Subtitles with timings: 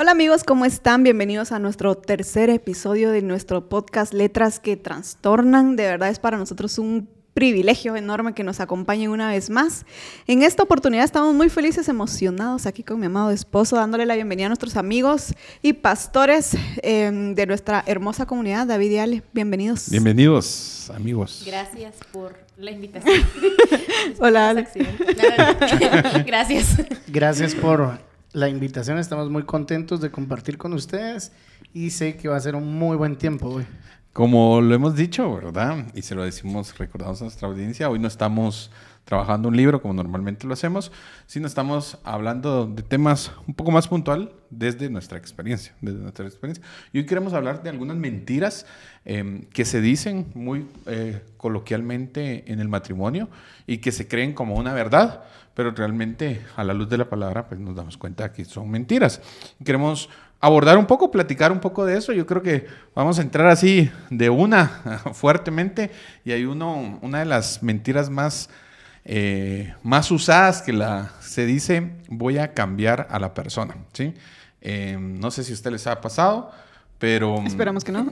[0.00, 1.02] Hola amigos, ¿cómo están?
[1.02, 5.74] Bienvenidos a nuestro tercer episodio de nuestro podcast Letras que Trastornan.
[5.74, 9.86] De verdad es para nosotros un privilegio enorme que nos acompañen una vez más.
[10.28, 14.46] En esta oportunidad estamos muy felices, emocionados aquí con mi amado esposo, dándole la bienvenida
[14.46, 19.22] a nuestros amigos y pastores eh, de nuestra hermosa comunidad, David y Ale.
[19.32, 19.90] Bienvenidos.
[19.90, 21.42] Bienvenidos, amigos.
[21.44, 23.20] Gracias por la invitación.
[24.20, 24.68] Hola, Ale.
[26.24, 26.76] Gracias.
[27.08, 27.98] Gracias por
[28.32, 28.98] la invitación.
[28.98, 31.32] Estamos muy contentos de compartir con ustedes
[31.72, 33.66] y sé que va a ser un muy buen tiempo hoy.
[34.12, 35.86] Como lo hemos dicho, ¿verdad?
[35.94, 38.70] Y se lo decimos, recordamos a nuestra audiencia, hoy no estamos
[39.08, 40.92] trabajando un libro como normalmente lo hacemos,
[41.26, 46.62] sino estamos hablando de temas un poco más puntual desde nuestra experiencia, desde nuestra experiencia.
[46.92, 48.66] Y hoy queremos hablar de algunas mentiras
[49.06, 53.30] eh, que se dicen muy eh, coloquialmente en el matrimonio
[53.66, 57.48] y que se creen como una verdad, pero realmente a la luz de la palabra
[57.48, 59.22] pues nos damos cuenta que son mentiras.
[59.64, 62.12] Queremos abordar un poco, platicar un poco de eso.
[62.12, 64.66] Yo creo que vamos a entrar así de una
[65.14, 65.92] fuertemente
[66.26, 68.50] y hay uno, una de las mentiras más,
[69.10, 73.74] eh, más usadas que la, se dice voy a cambiar a la persona.
[73.94, 74.12] ¿sí?
[74.60, 76.50] Eh, no sé si a usted les ha pasado.
[76.98, 77.36] Pero.
[77.46, 78.06] Esperamos que no.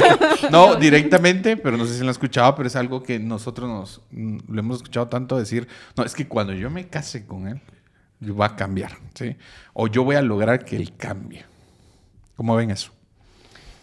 [0.50, 4.00] no, directamente, pero no sé si lo han escuchado, pero es algo que nosotros nos
[4.48, 5.68] lo hemos escuchado tanto decir.
[5.96, 7.60] No, es que cuando yo me case con él,
[8.34, 9.36] va a cambiar, ¿sí?
[9.74, 11.44] O yo voy a lograr que él cambie.
[12.34, 12.92] ¿Cómo ven eso?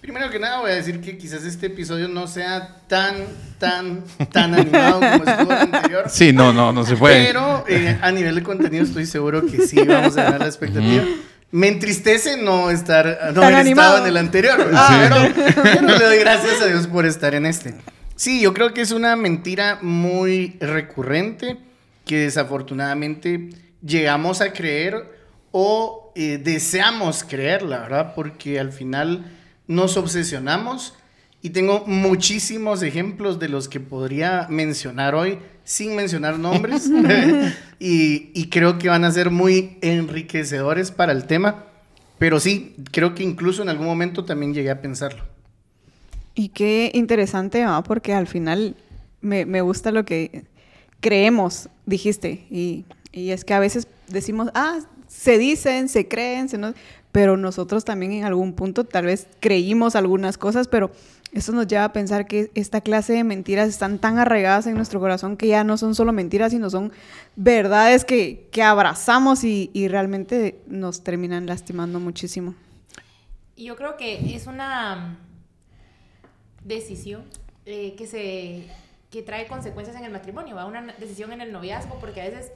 [0.07, 3.25] Primero que nada voy a decir que quizás este episodio no sea tan,
[3.59, 6.05] tan, tan animado como estuvo el anterior.
[6.07, 7.25] Sí, no, no, no se puede.
[7.25, 11.03] Pero eh, a nivel de contenido estoy seguro que sí vamos a ganar la expectativa.
[11.51, 13.97] Me entristece no estar, no haber animado.
[13.97, 14.71] estado en el anterior.
[14.73, 17.75] Ah, pero, pero le doy gracias a Dios por estar en este.
[18.15, 21.57] Sí, yo creo que es una mentira muy recurrente
[22.05, 23.49] que desafortunadamente
[23.85, 25.03] llegamos a creer
[25.51, 28.13] o eh, deseamos creerla, ¿verdad?
[28.15, 29.33] Porque al final
[29.67, 30.95] nos obsesionamos
[31.41, 36.89] y tengo muchísimos ejemplos de los que podría mencionar hoy sin mencionar nombres
[37.79, 41.65] y, y creo que van a ser muy enriquecedores para el tema,
[42.17, 45.23] pero sí, creo que incluso en algún momento también llegué a pensarlo.
[46.33, 47.83] Y qué interesante, ¿no?
[47.83, 48.75] porque al final
[49.21, 50.45] me, me gusta lo que
[50.99, 56.57] creemos, dijiste, y, y es que a veces decimos, ah, se dicen, se creen, se
[56.57, 56.73] no...
[57.11, 60.91] pero nosotros también en algún punto tal vez creímos algunas cosas, pero
[61.33, 64.99] eso nos lleva a pensar que esta clase de mentiras están tan arraigadas en nuestro
[64.99, 66.91] corazón que ya no son solo mentiras, sino son
[67.35, 72.55] verdades que, que abrazamos y, y realmente nos terminan lastimando muchísimo.
[73.57, 75.17] Yo creo que es una
[76.63, 77.23] decisión
[77.65, 78.67] eh, que se
[79.09, 80.65] que trae consecuencias en el matrimonio, ¿va?
[80.65, 82.51] una decisión en el noviazgo, porque a veces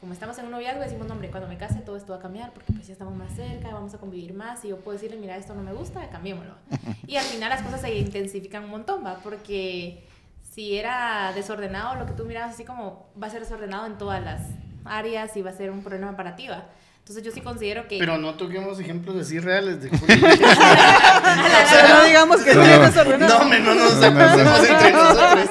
[0.00, 2.22] como estamos en un noviazgo, decimos, no, hombre, cuando me case todo esto va a
[2.22, 5.16] cambiar porque pues ya estamos más cerca, vamos a convivir más y yo puedo decirle,
[5.16, 6.54] mira, esto no me gusta, cambiémoslo.
[7.06, 9.20] Y al final las cosas se intensifican un montón, ¿va?
[9.22, 10.04] Porque
[10.42, 14.22] si era desordenado, lo que tú mirabas así como va a ser desordenado en todas
[14.24, 14.42] las
[14.84, 16.66] áreas y va a ser un problema para ti, ¿va?
[17.06, 17.98] Entonces yo sí considero que...
[17.98, 19.90] Pero no toquemos ejemplos así reales de...
[20.06, 23.28] Pero no digamos que No, no, no.
[23.28, 25.50] no, hombre, no nos acusemos entre nosotros.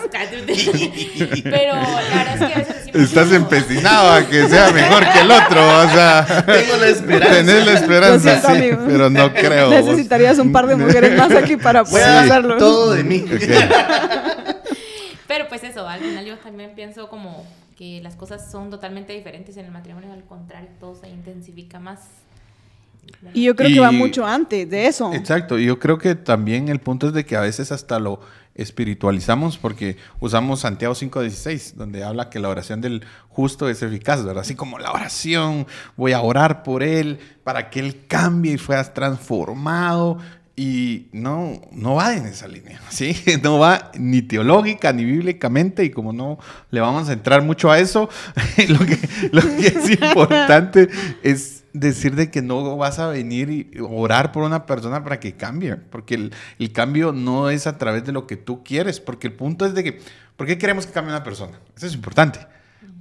[1.44, 2.84] Pero la verdad es que a veces decimos...
[2.95, 6.25] Estás empecinado a que sea mejor que el otro, o sea.
[6.45, 7.35] Tengo la esperanza.
[7.35, 8.83] Tenés la esperanza, siento, sí, amigo.
[8.88, 9.69] pero no creo.
[9.69, 9.85] vos.
[9.85, 12.57] Necesitarías un par de mujeres más aquí para poder hacerlo.
[12.57, 13.25] todo de mí.
[15.28, 17.45] Pero pues eso, al final yo también pienso como
[17.78, 22.00] que las cosas son totalmente diferentes en el matrimonio, al contrario, todo se intensifica más.
[23.34, 25.13] Y yo creo que va mucho antes de eso.
[25.13, 28.19] Exacto, y yo creo que también el punto es de que a veces hasta lo
[28.55, 34.41] espiritualizamos porque usamos Santiago 5.16, donde habla que la oración del justo es eficaz, ¿verdad?
[34.41, 35.67] Así como la oración,
[35.97, 40.17] voy a orar por él para que él cambie y fueras transformado.
[40.57, 43.13] Y no, no va en esa línea, ¿sí?
[43.43, 46.40] No va ni teológica ni bíblicamente y como no
[46.72, 48.09] le vamos a entrar mucho a eso,
[48.69, 48.97] lo que,
[49.31, 50.87] lo que es importante
[51.23, 55.33] es decir de que no vas a venir y orar por una persona para que
[55.33, 59.27] cambie, porque el, el cambio no es a través de lo que tú quieres, porque
[59.27, 59.99] el punto es de que,
[60.37, 61.59] ¿por qué queremos que cambie una persona?
[61.75, 62.39] Eso es importante,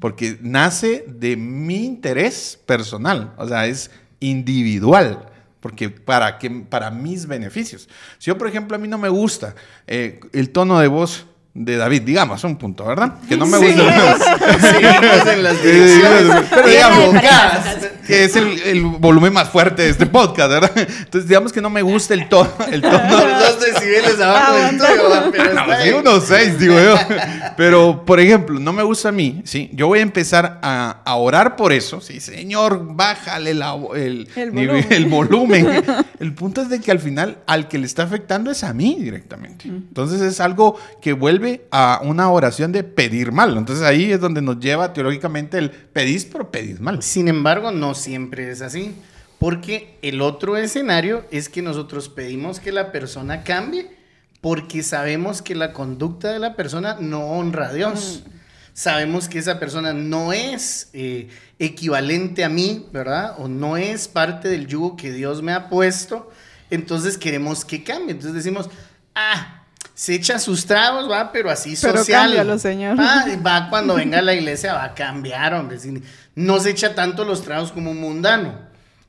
[0.00, 3.90] porque nace de mi interés personal, o sea, es
[4.20, 5.30] individual.
[5.60, 7.88] Porque para, que, para mis beneficios.
[8.18, 9.54] Si yo, por ejemplo, a mí no me gusta
[9.86, 11.24] eh, el tono de voz
[11.54, 13.14] de David, digamos, un punto, ¿verdad?
[13.28, 13.66] Que no me Sí.
[13.66, 14.16] gusta.
[14.60, 16.44] Seguimos en las direcciones.
[16.50, 17.14] pero digamos,
[18.06, 20.72] que es el, el volumen más fuerte de este podcast, ¿verdad?
[20.76, 22.50] Entonces, digamos que no me gusta el tono.
[22.70, 26.96] El tono Unos dos decibeles abajo del tuyo, pero no, sí, unos seis, digo yo.
[27.56, 29.70] Pero, por ejemplo, no me gusta a mí, ¿sí?
[29.74, 32.18] Yo voy a empezar a, a orar por eso, ¿sí?
[32.20, 34.86] Señor, bájale la- el, El volumen.
[34.90, 35.84] el volumen.
[36.18, 38.96] El punto es de que al final al que le está afectando es a mí
[38.98, 39.68] directamente.
[39.68, 43.56] Entonces es algo que vuelve a una oración de pedir mal.
[43.56, 47.02] Entonces ahí es donde nos lleva teológicamente el pedís, pero pedís mal.
[47.02, 48.94] Sin embargo, no siempre es así.
[49.38, 53.90] Porque el otro escenario es que nosotros pedimos que la persona cambie
[54.44, 58.24] porque sabemos que la conducta de la persona no honra a Dios.
[58.74, 63.36] Sabemos que esa persona no es eh, equivalente a mí, ¿verdad?
[63.38, 66.30] O no es parte del yugo que Dios me ha puesto.
[66.68, 68.10] Entonces queremos que cambie.
[68.10, 68.68] Entonces decimos,
[69.14, 69.53] ah,
[69.94, 72.24] se echa sus tragos, va, pero así Pero social.
[72.24, 72.96] cámbialo, señor.
[73.32, 75.78] Y va cuando venga a la iglesia, va a cambiar, hombre.
[76.34, 78.58] No se echa tanto los tragos como un mundano,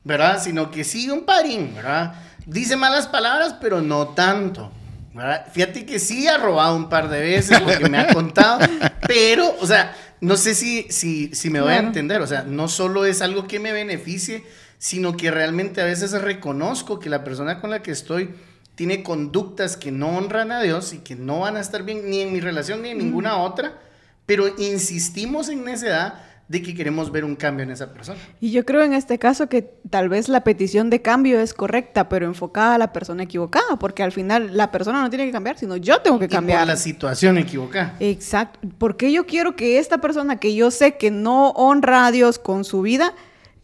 [0.04, 0.40] ¿verdad?
[0.40, 2.14] Sino que sí un parín, ¿verdad?
[2.46, 4.70] Dice malas palabras, pero no tanto.
[5.12, 5.46] ¿verdad?
[5.52, 8.60] Fíjate que sí ha robado un par de veces, porque me ha contado,
[9.08, 12.68] pero, o sea, no sé si, si, si me voy a entender, o sea, no
[12.68, 14.44] solo es algo que me beneficie,
[14.78, 18.34] sino que realmente a veces reconozco que la persona con la que estoy
[18.76, 22.20] tiene conductas que no honran a Dios y que no van a estar bien ni
[22.20, 23.80] en mi relación ni en ninguna otra,
[24.26, 28.18] pero insistimos en necedad de que queremos ver un cambio en esa persona.
[28.40, 32.08] Y yo creo en este caso que tal vez la petición de cambio es correcta,
[32.08, 35.58] pero enfocada a la persona equivocada, porque al final la persona no tiene que cambiar,
[35.58, 36.66] sino yo tengo que Y por cambiar.
[36.66, 37.96] la situación equivocada.
[37.98, 38.60] Exacto.
[38.78, 42.62] Porque yo quiero que esta persona que yo sé que no honra a Dios con
[42.64, 43.14] su vida,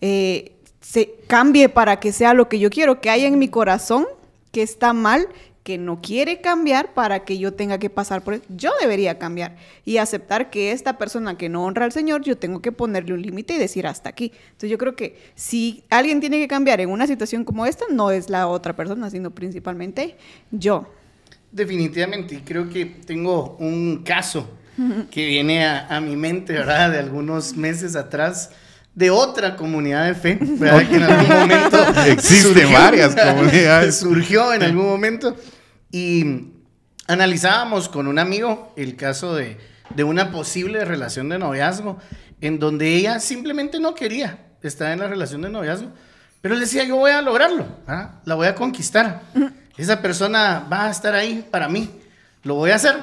[0.01, 4.07] eh, se cambie para que sea lo que yo quiero, que haya en mi corazón
[4.53, 5.27] que está mal,
[5.63, 8.45] que no quiere cambiar para que yo tenga que pasar por eso.
[8.49, 12.61] Yo debería cambiar y aceptar que esta persona que no honra al Señor, yo tengo
[12.61, 14.33] que ponerle un límite y decir hasta aquí.
[14.47, 18.11] Entonces yo creo que si alguien tiene que cambiar en una situación como esta, no
[18.11, 20.17] es la otra persona, sino principalmente
[20.51, 20.93] yo.
[21.53, 24.49] Definitivamente, y creo que tengo un caso
[25.11, 26.91] que viene a, a mi mente, ¿verdad?
[26.91, 28.51] De algunos meses atrás,
[28.95, 30.89] de otra comunidad de fe, ¿verdad?
[30.89, 33.97] Que en algún momento Existen varias comunidades.
[33.99, 35.37] Surgió en algún momento
[35.91, 36.49] y
[37.07, 39.59] analizábamos con un amigo el caso de,
[39.95, 41.99] de una posible relación de noviazgo
[42.41, 45.91] en donde ella simplemente no quería estar en la relación de noviazgo,
[46.41, 48.21] pero él decía, yo voy a lograrlo, ¿ah?
[48.25, 49.23] la voy a conquistar.
[49.77, 51.91] Esa persona va a estar ahí para mí,
[52.43, 52.97] lo voy a hacer.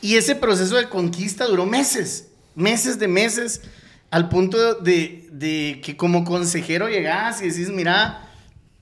[0.00, 3.62] Y ese proceso de conquista duró meses, meses de meses,
[4.10, 8.20] al punto de, de que como consejero llegás y decís, mira,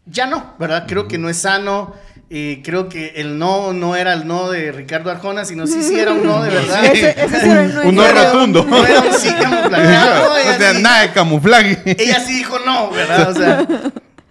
[0.07, 0.85] ya no, ¿verdad?
[0.87, 1.95] Creo que no es sano.
[2.35, 5.99] eh, creo que el no no era el no de Ricardo Arjona, sino sí, sí
[5.99, 6.85] era un no de verdad.
[6.87, 8.65] Ese- ese sí era el no Un no rotundo.
[8.65, 10.33] No era un sí camuflajeado.
[10.33, 11.83] o ella sea, sí- nada de camuflaje.
[12.03, 13.31] ella sí dijo no, ¿verdad?
[13.31, 13.67] O sea,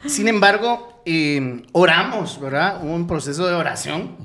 [0.07, 2.83] sin embargo, eh, oramos, ¿verdad?
[2.83, 4.15] Hubo un proceso de oración,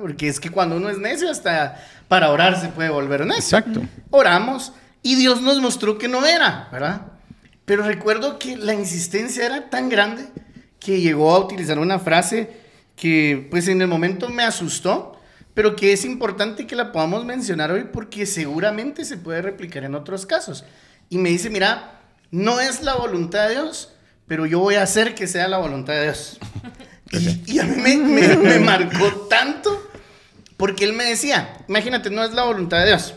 [0.00, 3.58] porque es que cuando uno es necio, hasta para orar se puede volver necio.
[3.58, 3.82] Exacto.
[4.10, 7.06] Oramos y Dios nos mostró que no era, ¿verdad?
[7.64, 10.26] Pero recuerdo que la insistencia era tan grande
[10.80, 12.50] que llegó a utilizar una frase
[12.96, 15.18] que pues en el momento me asustó,
[15.54, 19.94] pero que es importante que la podamos mencionar hoy porque seguramente se puede replicar en
[19.94, 20.64] otros casos.
[21.08, 22.00] Y me dice, mira,
[22.30, 23.92] no es la voluntad de Dios,
[24.26, 26.38] pero yo voy a hacer que sea la voluntad de Dios.
[27.14, 29.86] Y, y a mí me, me- me marcó tanto
[30.56, 33.12] porque él me decía, imagínate, no es la voluntad de Dios,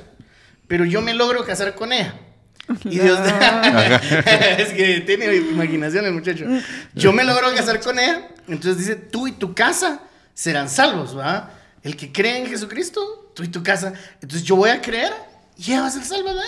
[0.67, 2.13] pero yo me logro casar con ella.
[2.85, 3.19] Y Dios,
[4.57, 6.45] es que tiene imaginación el muchacho.
[6.95, 10.01] Yo me logro casar con ella, entonces dice, tú y tu casa
[10.33, 11.51] serán salvos, ¿va?
[11.83, 13.93] El que cree en Jesucristo, tú y tu casa.
[14.15, 15.13] Entonces yo voy a creer
[15.57, 16.41] y ella va a ser salva, ¿va?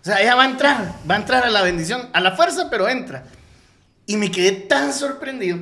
[0.00, 2.68] O sea, ella va a entrar, va a entrar a la bendición, a la fuerza,
[2.70, 3.24] pero entra.
[4.04, 5.58] Y me quedé tan sorprendido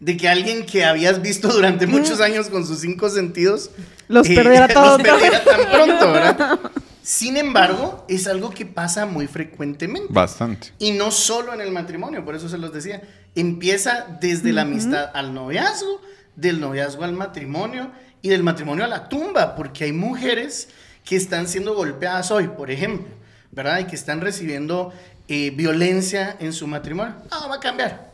[0.00, 3.70] de que alguien que habías visto durante muchos años con sus cinco sentidos
[4.08, 4.98] Los eh, perdiera todos.
[4.98, 6.60] los perdiera tan pronto, ¿verdad?
[7.02, 10.12] Sin embargo, es algo que pasa muy frecuentemente.
[10.12, 10.72] Bastante.
[10.78, 13.02] Y no solo en el matrimonio, por eso se los decía.
[13.34, 16.00] Empieza desde la amistad al noviazgo,
[16.36, 17.90] del noviazgo al matrimonio
[18.22, 20.68] y del matrimonio a la tumba, porque hay mujeres
[21.04, 23.08] que están siendo golpeadas hoy, por ejemplo,
[23.50, 23.80] ¿verdad?
[23.80, 24.92] Y que están recibiendo
[25.26, 27.14] eh, violencia en su matrimonio.
[27.30, 28.09] No, va a cambiar.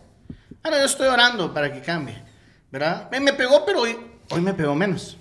[0.67, 2.17] Ahora yo estoy orando para que cambie,
[2.73, 3.09] ¿verdad?
[3.13, 3.97] Me, me pegó, pero hoy,
[4.31, 5.17] hoy me pegó menos.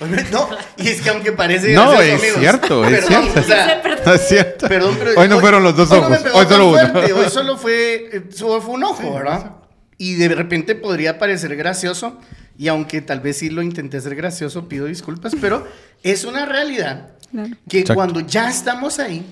[0.00, 3.40] Hoy me- no, y es que aunque parece No, es amigos, cierto, es perdón, cierto.
[3.40, 4.68] o sea, No es cierto.
[4.68, 6.78] Perdón, pero hoy no fueron los dos hoy no ojos, hoy solo uno.
[6.92, 9.56] fuerte, Hoy solo fue, solo fue un ojo, ¿verdad?
[9.98, 12.20] Y de repente podría parecer gracioso.
[12.56, 15.66] Y aunque tal vez sí lo intenté ser gracioso, pido disculpas, pero
[16.04, 17.56] es una realidad Claro.
[17.68, 17.94] que Exacto.
[17.94, 19.26] cuando ya estamos ahí,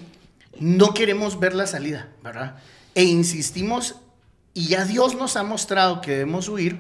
[0.59, 2.57] no queremos ver la salida, ¿verdad?
[2.97, 3.97] E insistimos
[4.59, 6.77] y ya Dios nos ha mostrado que debemos huir,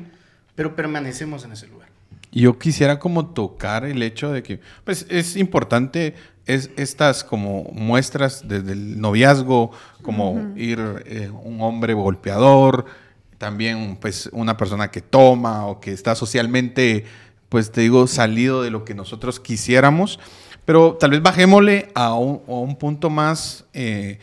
[0.56, 1.88] pero permanecemos en ese lugar.
[2.32, 8.49] Yo quisiera como tocar el hecho de que, pues es importante es estas como muestras
[8.49, 9.70] desde el noviazgo,
[10.02, 12.87] como ir eh, un hombre golpeador,
[13.38, 17.04] también pues una persona que toma o que está socialmente,
[17.49, 20.18] pues te digo, salido de lo que nosotros quisiéramos,
[20.64, 23.66] pero tal vez bajémosle a un, a un punto más...
[23.73, 24.18] eh,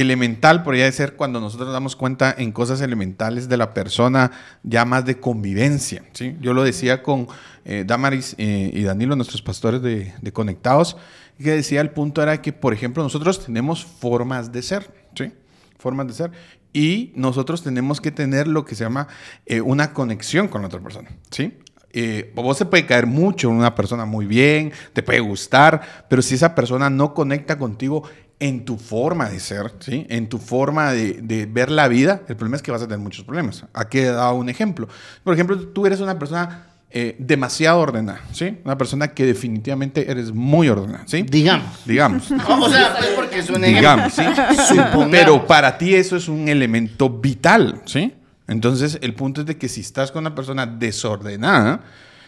[0.00, 4.30] elemental podría ser cuando nosotros nos damos cuenta en cosas elementales de la persona,
[4.62, 6.04] ya más de convivencia.
[6.12, 6.36] ¿sí?
[6.40, 7.28] Yo lo decía con
[7.64, 10.96] eh, Damaris eh, y Danilo, nuestros pastores de, de Conectados,
[11.38, 15.32] que decía el punto era que, por ejemplo, nosotros tenemos formas de ser, ¿sí?
[15.78, 16.30] Formas de ser.
[16.72, 19.08] Y nosotros tenemos que tener lo que se llama
[19.46, 21.54] eh, una conexión con la otra persona, ¿sí?
[21.98, 26.34] Eh, vos se puede caer mucho una persona muy bien, te puede gustar, pero si
[26.34, 28.02] esa persona no conecta contigo
[28.38, 30.06] en tu forma de ser, ¿sí?
[30.10, 32.98] en tu forma de, de ver la vida, el problema es que vas a tener
[32.98, 33.64] muchos problemas.
[33.72, 34.88] Aquí he dado un ejemplo.
[35.24, 38.58] Por ejemplo, tú eres una persona eh, demasiado ordenada, ¿sí?
[38.64, 41.22] Una persona que definitivamente eres muy ordenada, ¿sí?
[41.22, 41.84] Digamos.
[41.84, 42.30] Digamos.
[42.30, 44.12] O sea, pues porque es un Digamos.
[44.12, 44.22] ¿sí?
[45.10, 48.12] Pero para ti eso es un elemento vital, ¿sí?
[48.48, 51.80] Entonces, el punto es de que si estás con una persona desordenada,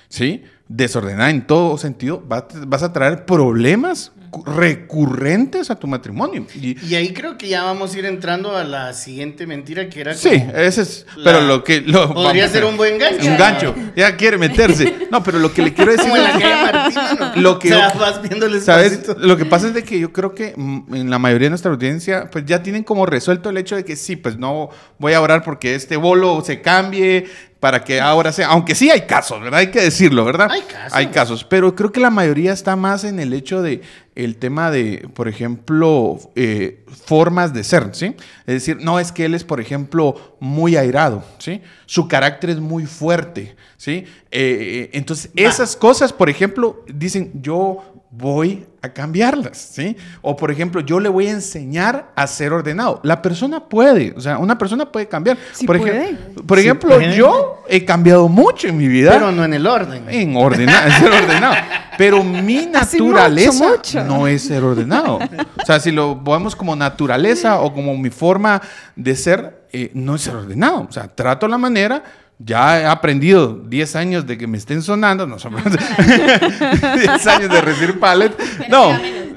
[0.08, 0.42] ¿sí?
[0.68, 4.12] Desordenada en todo sentido, va- vas a traer problemas
[4.46, 6.46] recurrentes a tu matrimonio.
[6.54, 10.00] Y, Y ahí creo que ya vamos a ir entrando a la siguiente mentira que
[10.00, 11.06] era sí, ese es.
[11.16, 11.80] la- Pero lo que.
[11.80, 13.26] Lo, Podría vamos- ser un buen gancho.
[13.26, 13.74] Un gancho.
[13.96, 15.08] Ya quiere meterse.
[15.10, 16.08] No, pero lo que le quiero decir.
[17.36, 18.90] Lo que o sea, yo- vas viéndole ¿Sabes?
[18.98, 19.26] despacito.
[19.26, 21.70] Lo que pasa es de que yo creo que mm, en la mayoría de nuestra
[21.70, 25.20] audiencia, pues ya tienen como resuelto el hecho de que sí, pues no voy a
[25.20, 27.26] orar porque este bolo se cambie
[27.60, 29.60] para que ahora sea, aunque sí hay casos, ¿verdad?
[29.60, 30.48] Hay que decirlo, ¿verdad?
[30.50, 30.92] Hay casos.
[30.92, 33.82] Hay casos, pero creo que la mayoría está más en el hecho de
[34.14, 38.16] el tema de, por ejemplo, eh, formas de ser, ¿sí?
[38.46, 41.62] Es decir, no es que él es, por ejemplo, muy airado, ¿sí?
[41.86, 43.92] Su carácter es muy fuerte, ¿sí?
[43.92, 49.96] Eh, eh, entonces, esas cosas, por ejemplo, dicen, yo voy a cambiarlas, ¿sí?
[50.22, 53.00] O por ejemplo, yo le voy a enseñar a ser ordenado.
[53.02, 55.36] La persona puede, o sea, una persona puede cambiar.
[55.52, 56.04] Sí por puede.
[56.04, 57.16] ejemplo, por Sí ejemplo, puede.
[57.16, 59.12] yo he cambiado mucho en mi vida.
[59.12, 60.04] Pero no en el orden.
[60.08, 61.54] en ordenado, ser ordenado.
[61.98, 64.04] Pero mi naturaleza mucho, mucho.
[64.04, 65.16] no es ser ordenado.
[65.16, 68.62] O sea, si lo vemos como naturaleza o como mi forma
[68.96, 70.86] de ser, eh, no es ser ordenado.
[70.88, 72.02] O sea, trato la manera.
[72.38, 75.66] Ya he aprendido 10 años de que me estén sonando, no son 10
[77.26, 78.32] años de recibir pallet.
[78.68, 78.92] No.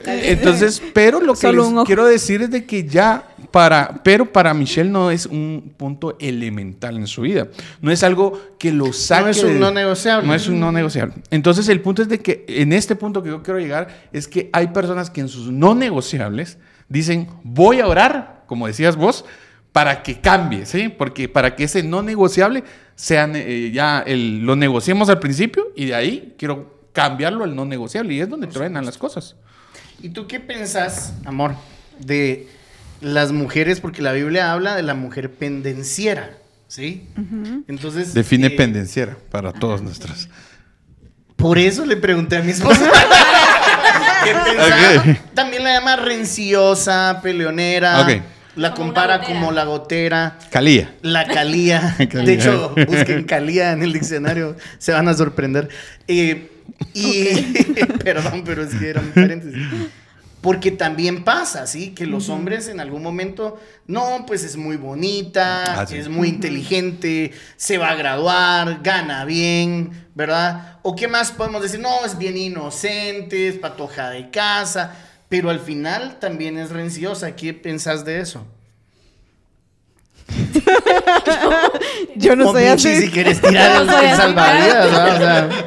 [0.05, 4.89] Entonces, pero lo que les quiero decir es de que ya para, pero para Michelle
[4.89, 7.47] no es un punto elemental en su vida.
[7.81, 9.31] No es algo que lo saque.
[9.31, 10.27] es un de- no negociable.
[10.27, 11.15] No es un no negociable.
[11.31, 14.49] Entonces, el punto es de que en este punto que yo quiero llegar es que
[14.53, 19.25] hay personas que en sus no negociables dicen, voy a orar, como decías vos,
[19.71, 20.89] para que cambie, ¿sí?
[20.89, 22.63] Porque para que ese no negociable
[22.95, 27.65] sea eh, ya el, lo negociemos al principio y de ahí quiero cambiarlo al no
[27.65, 29.35] negociable y es donde truenan las cosas.
[30.01, 31.55] ¿Y tú qué pensás, amor,
[31.99, 32.47] de
[32.99, 33.79] las mujeres?
[33.79, 36.37] Porque la Biblia habla de la mujer pendenciera,
[36.67, 37.07] ¿sí?
[37.67, 38.13] Entonces...
[38.13, 40.27] Define eh, pendenciera para todos nuestros.
[41.37, 42.91] Por eso le pregunté a mi esposa.
[44.23, 45.19] ¿Qué.
[45.33, 48.01] También la llama renciosa, peleonera.
[48.01, 48.21] Ok.
[48.55, 50.37] La Como compara como la gotera.
[50.49, 50.93] Calía.
[51.01, 51.95] La calía.
[52.09, 52.23] Calía.
[52.25, 54.55] De hecho, busquen calía en el diccionario.
[54.77, 55.69] Se van a sorprender.
[56.07, 56.51] Eh,
[56.93, 57.25] y,
[58.03, 59.61] perdón, pero es que era un paréntesis.
[60.41, 61.91] Porque también pasa, ¿sí?
[61.91, 65.97] Que los hombres en algún momento, no, pues es muy bonita, Ah, sí.
[65.97, 70.79] es muy inteligente, se va a graduar, gana bien, ¿verdad?
[70.81, 74.95] O qué más podemos decir, no, es bien inocente, es patoja de casa,
[75.31, 77.37] pero al final también es renciosa.
[77.37, 78.45] ¿Qué pensás de eso?
[82.17, 82.97] Yo no soy así.
[82.97, 85.15] si quieres tirar No el salvavidas, ¿verdad?
[85.15, 85.65] O sea,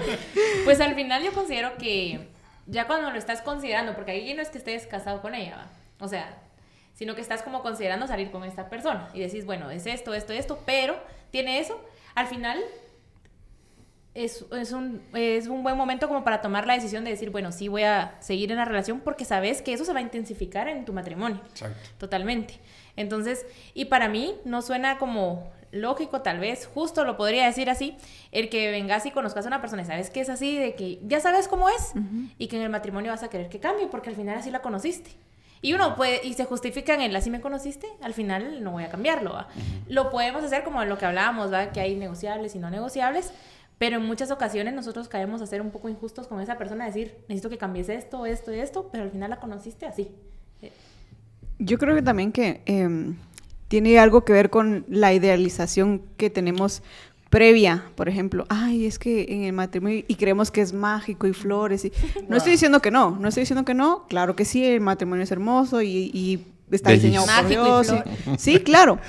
[0.66, 2.28] Pues al final yo considero que
[2.66, 6.04] ya cuando lo estás considerando, porque ahí no es que estés casado con ella, ¿va?
[6.04, 6.36] o sea,
[6.92, 10.34] sino que estás como considerando salir con esta persona y decís, bueno, es esto, esto,
[10.34, 10.94] esto, pero
[11.30, 11.82] tiene eso,
[12.14, 12.58] al final
[14.14, 17.50] es, es, un, es un buen momento como para tomar la decisión de decir, bueno,
[17.50, 20.68] sí voy a seguir en la relación porque sabes que eso se va a intensificar
[20.68, 21.40] en tu matrimonio.
[21.98, 22.58] Totalmente.
[22.96, 23.44] Entonces,
[23.74, 27.96] y para mí no suena como lógico, tal vez, justo lo podría decir así,
[28.30, 31.00] el que vengas y conozcas a una persona y sabes que es así, de que
[31.02, 31.92] ya sabes cómo es
[32.38, 34.62] y que en el matrimonio vas a querer que cambie porque al final así la
[34.62, 35.10] conociste.
[35.60, 38.84] Y uno puede, y se justifica en el así me conociste, al final no voy
[38.84, 39.32] a cambiarlo.
[39.32, 39.48] ¿va?
[39.88, 41.72] Lo podemos hacer como lo que hablábamos, ¿va?
[41.72, 43.32] que hay negociables y no negociables,
[43.78, 47.16] Pero en muchas ocasiones nosotros caemos a ser un poco injustos con esa persona, decir,
[47.28, 50.10] necesito que cambies esto, esto y esto, pero al final la conociste así.
[50.62, 50.70] Eh,
[51.58, 53.16] Yo creo que también que em,
[53.68, 56.82] tiene algo que ver con la idealización que tenemos
[57.30, 61.32] previa, por ejemplo, ay, es que en el matrimonio y creemos que es mágico y
[61.32, 61.92] flores y
[62.28, 65.24] no estoy diciendo que no, no estoy diciendo que no, claro que sí, el matrimonio
[65.24, 69.00] es hermoso y, y está diseñado por Dios, y- sí, claro,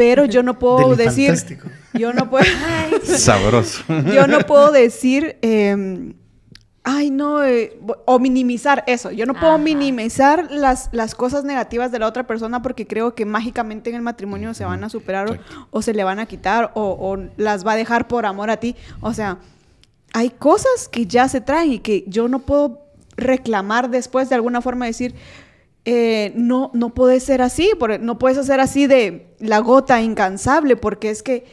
[0.00, 1.68] pero yo no puedo Deli decir, fantástico.
[1.92, 2.46] yo no puedo,
[3.04, 3.84] Sabroso.
[4.14, 6.14] yo no puedo decir, em,
[6.84, 9.10] ay, no, eh, o minimizar eso.
[9.10, 9.62] Yo no puedo Ajá.
[9.62, 14.02] minimizar las, las cosas negativas de la otra persona porque creo que mágicamente en el
[14.02, 15.38] matrimonio se van a superar
[15.70, 18.56] o, se le van a quitar o, o las va a dejar por amor a
[18.56, 18.76] ti.
[19.02, 19.36] O sea,
[20.14, 22.86] hay cosas que ya se traen y que yo no puedo
[23.18, 25.14] reclamar después de alguna forma decir,
[25.84, 27.70] eh, no, no puede ser así,
[28.00, 31.44] no puedes hacer así de la gota incansable, porque es que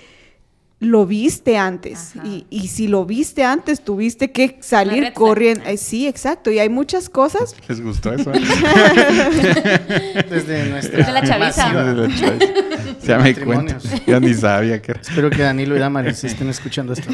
[0.80, 2.14] lo viste antes.
[2.24, 5.64] Y, y si lo viste antes, tuviste que salir corriendo.
[5.66, 6.52] Eh, sí, exacto.
[6.52, 7.56] Y hay muchas cosas.
[7.68, 8.32] ¿Les gustó eso?
[10.30, 11.70] Desde nuestra De la chaviza.
[11.74, 12.08] masiva.
[13.04, 13.24] ya me.
[13.30, 13.84] Matrimonios.
[14.06, 15.02] Ya ni sabía que era.
[15.02, 17.10] Espero que Danilo y Damaris estén escuchando esto.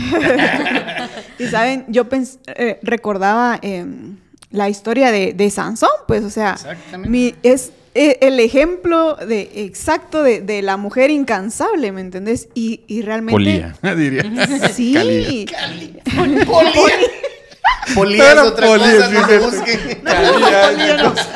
[1.39, 4.17] Y saben, yo pens- eh, recordaba em,
[4.53, 6.55] la historia de, de Sansón, pues, o sea,
[6.97, 12.47] mi- es eh, el ejemplo de exacto de, de la mujer incansable, ¿me entendés?
[12.55, 13.33] Y, y realmente.
[13.33, 14.23] Polía, diría.
[14.73, 14.93] Sí.
[15.49, 16.45] Calía.
[16.45, 16.97] Polía.
[17.95, 19.33] Polía es otra polía, cosa, sí, no sí.
[19.33, 19.79] lo busquen.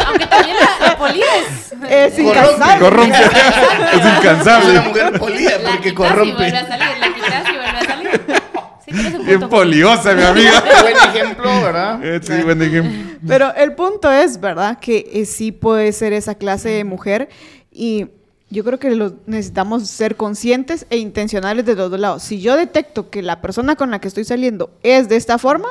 [0.08, 1.68] Aunque también la, la polía es...
[1.90, 2.22] Es Corrompe.
[2.24, 2.80] incansable.
[2.80, 3.18] Corrompe.
[3.18, 4.80] es Es una incansable.
[4.82, 6.46] mujer polía La porque quitas y vuelve corrompe.
[6.58, 8.44] a salir, la quitas y vuelve a salir.
[8.88, 10.64] Sí, un Bien poliosa, mi amiga.
[10.82, 12.06] Buen ejemplo, ¿verdad?
[12.06, 13.20] Eh, Sí, buen ejemplo.
[13.28, 14.80] Pero el punto es, ¿verdad?
[14.80, 17.28] Que eh, sí puede ser esa clase de mujer
[17.72, 18.08] y
[18.50, 22.24] yo creo que lo- necesitamos ser conscientes e intencionales de los dos lados.
[22.24, 25.68] Si yo detecto que la persona con la que estoy saliendo es de esta forma,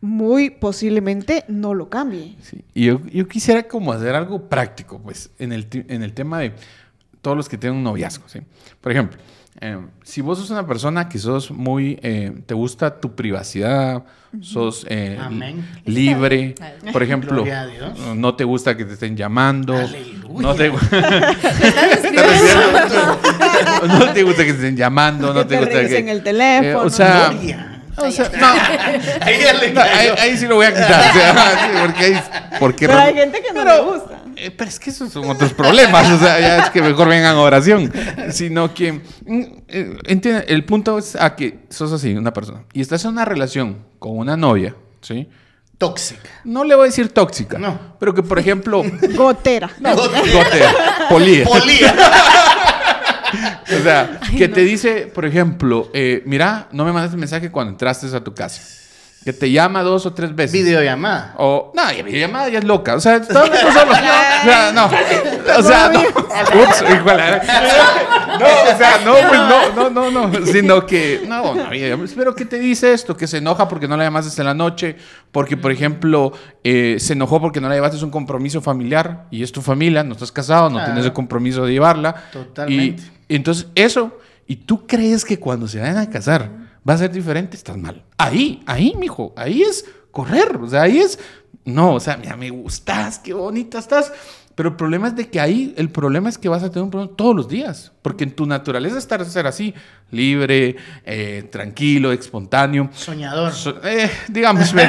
[0.00, 2.34] muy posiblemente no lo cambie.
[2.42, 6.40] Sí, Y yo, yo quisiera como hacer algo práctico, pues, en el, en el tema
[6.40, 6.52] de
[7.20, 8.40] todos los que tienen un noviazgo, ¿sí?
[8.80, 9.20] Por ejemplo,
[9.60, 14.02] eh, si vos sos una persona que sos muy, eh, te gusta tu privacidad,
[14.40, 15.68] sos eh, Amén.
[15.84, 16.54] libre,
[16.92, 17.44] por ejemplo,
[18.16, 20.40] no te gusta que te estén llamando, Aleluya.
[20.40, 20.70] no te,
[23.86, 26.10] no te gusta que te estén llamando, no te, te gusta que...
[26.10, 26.82] el teléfono.
[26.82, 27.32] Eh, o sea,
[27.96, 28.46] o sea, no,
[29.20, 32.22] Ahí ahí, ahí sí lo voy a quitar, o sea, sí, porque ahí,
[32.58, 34.18] porque Pero hay gente que no Pero- le gusta.
[34.46, 37.36] Eh, pero es que esos son otros problemas, o sea, ya es que mejor vengan
[37.36, 37.92] a oración.
[38.30, 42.80] Sino que, mm, eh, entiende, el punto es a que sos así, una persona, y
[42.80, 45.28] estás en una relación con una novia, ¿sí?
[45.78, 46.28] Tóxica.
[46.44, 47.96] No le voy a decir tóxica, No.
[47.98, 48.82] pero que, por ejemplo,
[49.16, 49.70] Gotera.
[49.80, 50.74] gotea,
[51.08, 51.44] polía.
[51.44, 51.94] Polía.
[53.32, 58.14] O sea, que te dice, por ejemplo, eh, mira, no me mandaste mensaje cuando entraste
[58.14, 58.60] a tu casa.
[59.24, 60.52] Que te llama dos o tres veces.
[60.52, 61.34] Videollamada.
[61.38, 62.96] O, no, y videollamada ya es loca.
[62.96, 63.52] O sea, eso solo.
[63.52, 64.86] O sea, no.
[65.58, 66.00] O sea, no.
[66.62, 67.40] Ups, igual.
[68.40, 70.46] No, o sea, no, pues no, no, no, no.
[70.46, 71.70] Sino que, no, no,
[72.16, 73.16] pero ¿qué te dice esto?
[73.16, 74.96] Que se enoja porque no la llamaste en la noche.
[75.30, 76.32] Porque, por ejemplo,
[76.64, 79.26] eh, se enojó porque no la llevaste a un compromiso familiar.
[79.30, 82.24] Y es tu familia, no estás casado, no tienes el compromiso de llevarla.
[82.32, 83.02] Totalmente.
[83.28, 84.18] Y entonces, eso.
[84.48, 88.02] Y tú crees que cuando se vayan a casar va a ser diferente, estás mal.
[88.18, 90.56] Ahí, ahí, mijo, ahí es correr.
[90.60, 91.18] O sea, ahí es.
[91.64, 94.12] No, o sea, mira, me gustas, qué bonita estás.
[94.54, 96.90] Pero el problema es de que ahí, el problema es que vas a tener un
[96.90, 97.92] problema todos los días.
[98.02, 99.72] Porque en tu naturaleza estar ser así,
[100.10, 102.90] libre, eh, tranquilo, espontáneo.
[102.92, 103.52] Soñador.
[103.52, 104.80] So- eh, digamos, con-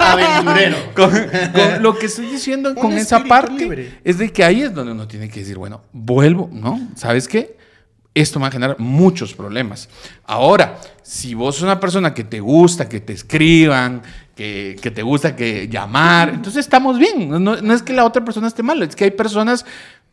[0.00, 0.76] Aventurero.
[0.94, 3.98] con, con lo que estoy diciendo Un con esa parte libre.
[4.04, 6.80] es de que ahí es donde uno tiene que decir, bueno, vuelvo, ¿no?
[6.96, 7.58] ¿Sabes qué?
[8.14, 9.88] Esto va a generar muchos problemas.
[10.24, 14.02] Ahora, si vos sos una persona que te gusta que te escriban,
[14.36, 17.28] que, que te gusta que llamar, entonces estamos bien.
[17.42, 19.66] No, es que la otra persona esté mal, es que hay personas,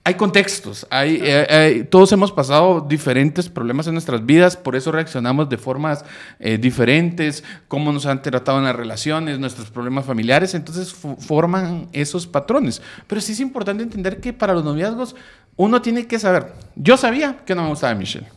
[0.03, 4.91] hay contextos, hay, eh, eh, todos hemos pasado diferentes problemas en nuestras vidas, por eso
[4.91, 6.03] reaccionamos de formas
[6.39, 11.87] eh, diferentes, cómo nos han tratado en las relaciones, nuestros problemas familiares, entonces fo- forman
[11.93, 12.81] esos patrones.
[13.05, 15.15] Pero sí es importante entender que para los noviazgos
[15.55, 16.53] uno tiene que saber.
[16.75, 18.27] Yo sabía que no me gustaba Michelle.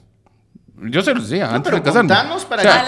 [0.90, 2.08] Yo se lo decía antes pero de casarme.
[2.48, 2.84] para O sea,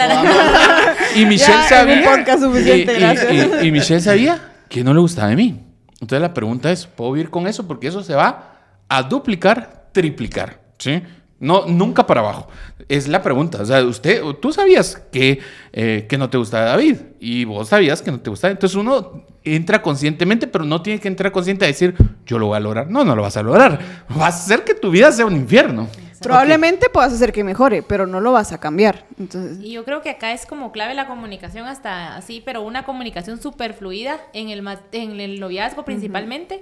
[1.13, 1.95] que y Michelle Ya, sabía.
[1.97, 3.63] un podcast suficiente, y- y- gracias.
[3.63, 5.63] Y, y Michelle sabía que no le gustaba de mí.
[5.93, 7.65] Entonces la pregunta es: ¿puedo vivir con eso?
[7.65, 8.53] Porque eso se va
[8.89, 10.59] a duplicar, triplicar.
[10.77, 11.01] ¿Sí?
[11.39, 12.47] No, nunca para abajo.
[12.89, 13.61] Es la pregunta.
[13.61, 15.39] O sea, usted, tú sabías que,
[15.71, 18.51] eh, que no te gustaba David y vos sabías que no te gustaba.
[18.51, 21.95] Entonces uno entra conscientemente, pero no tiene que entrar consciente a decir,
[22.25, 22.89] yo lo voy a lograr.
[22.89, 23.79] No, no lo vas a lograr.
[24.19, 25.87] Va a hacer que tu vida sea un infierno.
[26.21, 29.05] Probablemente puedas hacer que mejore, pero no lo vas a cambiar.
[29.19, 32.83] Entonces, Y yo creo que acá es como clave la comunicación hasta así, pero una
[32.83, 36.61] comunicación súper fluida en el, en el noviazgo principalmente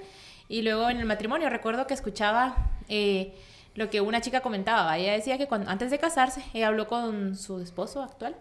[0.49, 1.49] y luego en el matrimonio.
[1.49, 3.33] Recuerdo que escuchaba eh,
[3.75, 4.97] lo que una chica comentaba.
[4.97, 8.35] Ella decía que cuando, antes de casarse, ella habló con su esposo actual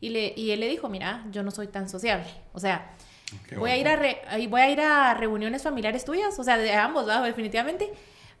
[0.00, 2.26] y, le, y él le dijo, mira, yo no soy tan sociable.
[2.52, 2.90] O sea,
[3.48, 6.58] Qué voy a, ir a re- voy a ir a reuniones familiares tuyas, o sea,
[6.58, 7.22] de ambos, ¿va?
[7.22, 7.92] definitivamente,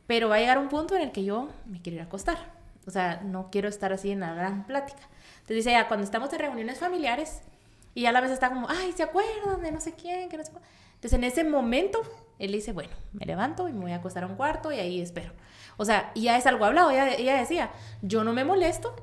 [0.06, 2.38] pero va a llegar un punto en el que yo me quiero ir a acostar.
[2.86, 5.02] O sea, no quiero estar así en la gran plática.
[5.34, 7.42] Entonces dice ella, cuando estamos en reuniones familiares
[7.94, 10.28] y ya la vez está como, ay, ¿se acuerdan de no sé quién?
[10.28, 10.64] Que no sé cuál?".
[10.94, 12.00] Entonces en ese momento
[12.40, 15.00] él dice, bueno, me levanto y me voy a acostar a un cuarto y ahí
[15.00, 15.32] espero.
[15.80, 16.90] O sea, ya es algo hablado.
[16.90, 17.70] Ella, ella decía,
[18.02, 18.94] yo no me molesto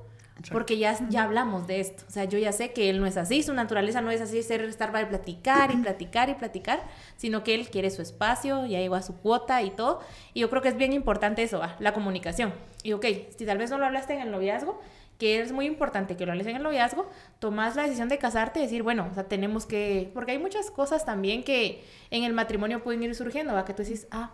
[0.51, 2.03] porque ya, ya hablamos de esto.
[2.07, 4.43] O sea, yo ya sé que él no es así, su naturaleza no es así,
[4.43, 6.83] ser estar para platicar y platicar y platicar,
[7.15, 10.01] sino que él quiere su espacio, ya llegó a su cuota y todo.
[10.35, 11.75] Y yo creo que es bien importante eso, ¿va?
[11.79, 12.53] la comunicación.
[12.83, 14.79] Y ok, si tal vez no lo hablaste en el noviazgo,
[15.17, 17.09] que es muy importante que lo hables en el noviazgo,
[17.39, 20.69] tomas la decisión de casarte y decir, bueno, o sea, tenemos que, porque hay muchas
[20.69, 23.65] cosas también que en el matrimonio pueden ir surgiendo, ¿va?
[23.65, 24.29] Que tú dices, ah,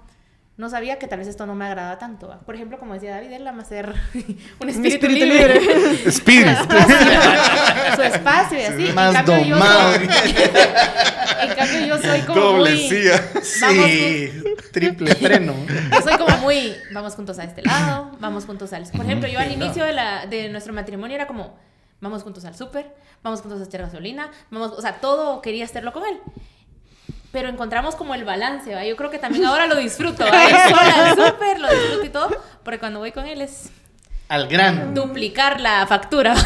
[0.56, 2.28] no sabía que tal vez esto no me agrada tanto.
[2.28, 2.40] ¿va?
[2.42, 3.94] Por ejemplo, como decía David, él ama ser
[4.60, 5.60] un espíritu, espíritu libre.
[7.96, 8.88] Su espacio y así.
[8.88, 10.04] En cambio, yo soy-
[11.42, 12.90] en cambio, yo soy como Doble muy...
[12.90, 13.24] silla.
[13.34, 14.32] Vamos Sí,
[14.72, 15.56] triple freno.
[15.92, 18.84] yo soy como muy, vamos juntos a este lado, vamos juntos al...
[18.92, 21.58] Por ejemplo, yo al inicio de, la, de nuestro matrimonio era como,
[22.02, 25.94] vamos juntos al súper, vamos juntos a echar gasolina, vamos, o sea, todo quería hacerlo
[25.94, 26.20] con él.
[27.34, 28.86] Pero encontramos como el balance, ¿va?
[28.86, 30.70] Yo creo que también ahora lo disfruto, ¿va?
[30.70, 32.30] Sola súper, lo disfruto y todo,
[32.64, 33.72] porque cuando voy con él es
[34.34, 34.92] Al grano.
[34.94, 36.34] duplicar la factura.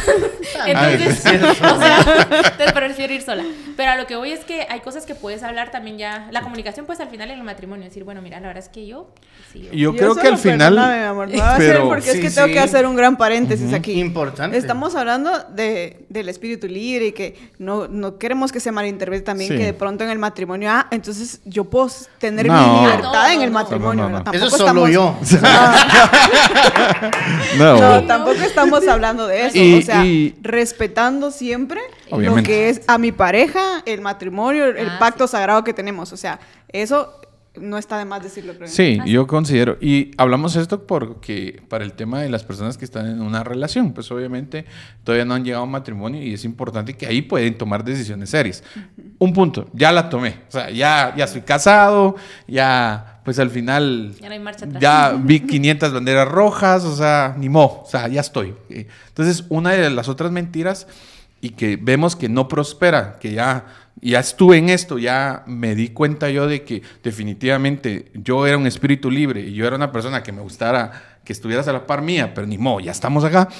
[0.60, 3.44] Ah, Entonces, es o sea, entonces prefiero ir sola.
[3.76, 6.26] Pero a lo que voy es que hay cosas que puedes hablar también ya.
[6.32, 8.86] La comunicación, pues al final en el matrimonio, decir, bueno, mira, la verdad es que
[8.86, 9.10] yo.
[9.52, 10.72] sí, yo- Yo creo que al final.
[10.74, 13.16] mi amor, voy a hacer pero- porque es Sí, que tengo que hacer un gran
[13.18, 14.00] paréntesis aquí.
[14.00, 14.56] Importante.
[14.56, 19.50] Estamos hablando de, del espíritu libre y que no, no queremos que se malinterprete también
[19.52, 19.58] Sí.
[19.58, 22.54] que de pronto en el matrimonio, ah, entonces yo puedo tener No.
[22.54, 23.58] mi libertad No, no, en el no.
[23.58, 24.08] matrimonio.
[24.08, 24.32] No, no, no.
[24.32, 25.14] Eso solo estamos- yo.
[27.58, 29.56] No, No, tampoco estamos hablando de eso.
[29.58, 34.88] Y- o sea, y- respetando siempre lo que es a mi pareja, el matrimonio, el
[34.88, 36.12] Ah, pacto sagrado que tenemos.
[36.12, 36.38] O sea,
[36.68, 37.14] eso
[37.60, 38.68] no está de más decirlo, creo.
[38.68, 39.78] Sí, Ah, yo considero.
[39.80, 43.92] Y hablamos esto porque para el tema de las personas que están en una relación,
[43.92, 44.64] pues obviamente
[45.02, 48.30] todavía no han llegado a un matrimonio y es importante que ahí pueden tomar decisiones
[48.30, 48.62] serias.
[49.18, 50.36] Un punto, ya la tomé.
[50.48, 52.14] O sea, ya, ya estoy casado,
[52.46, 54.14] ya, pues al final...
[54.22, 54.80] Ya no hay marcha atrás.
[54.80, 58.54] Ya vi 500 banderas rojas, o sea, ni mo, o sea, ya estoy.
[58.70, 60.86] Entonces, una de las otras mentiras
[61.42, 63.66] y que vemos que no prospera, que ya,
[64.00, 68.66] ya estuve en esto, ya me di cuenta yo de que definitivamente yo era un
[68.66, 72.00] espíritu libre y yo era una persona que me gustara, que estuvieras a la par
[72.00, 73.50] mía, pero ni mo, ya estamos acá.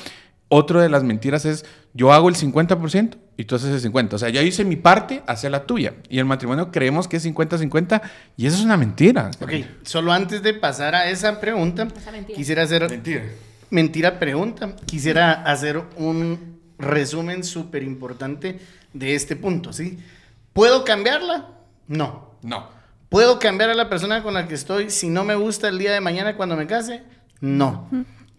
[0.49, 4.13] Otra de las mentiras es, yo hago el 50% y tú haces el 50%.
[4.15, 5.95] O sea, ya hice mi parte, hace la tuya.
[6.11, 8.03] Y el matrimonio creemos que es 50-50
[8.37, 9.31] y eso es una mentira.
[9.41, 9.53] Ok,
[9.85, 12.37] solo antes de pasar a esa pregunta, Esa mentira.
[12.37, 13.23] quisiera hacer Mentira.
[13.71, 14.75] mentira pregunta.
[14.85, 18.59] Quisiera hacer un resumen súper importante
[18.93, 19.99] de este punto, ¿sí?
[20.53, 21.47] ¿Puedo cambiarla?
[21.87, 22.35] No.
[22.43, 22.69] No.
[23.09, 25.93] ¿Puedo cambiar a la persona con la que estoy si no me gusta el día
[25.93, 27.05] de mañana cuando me case?
[27.41, 27.89] No.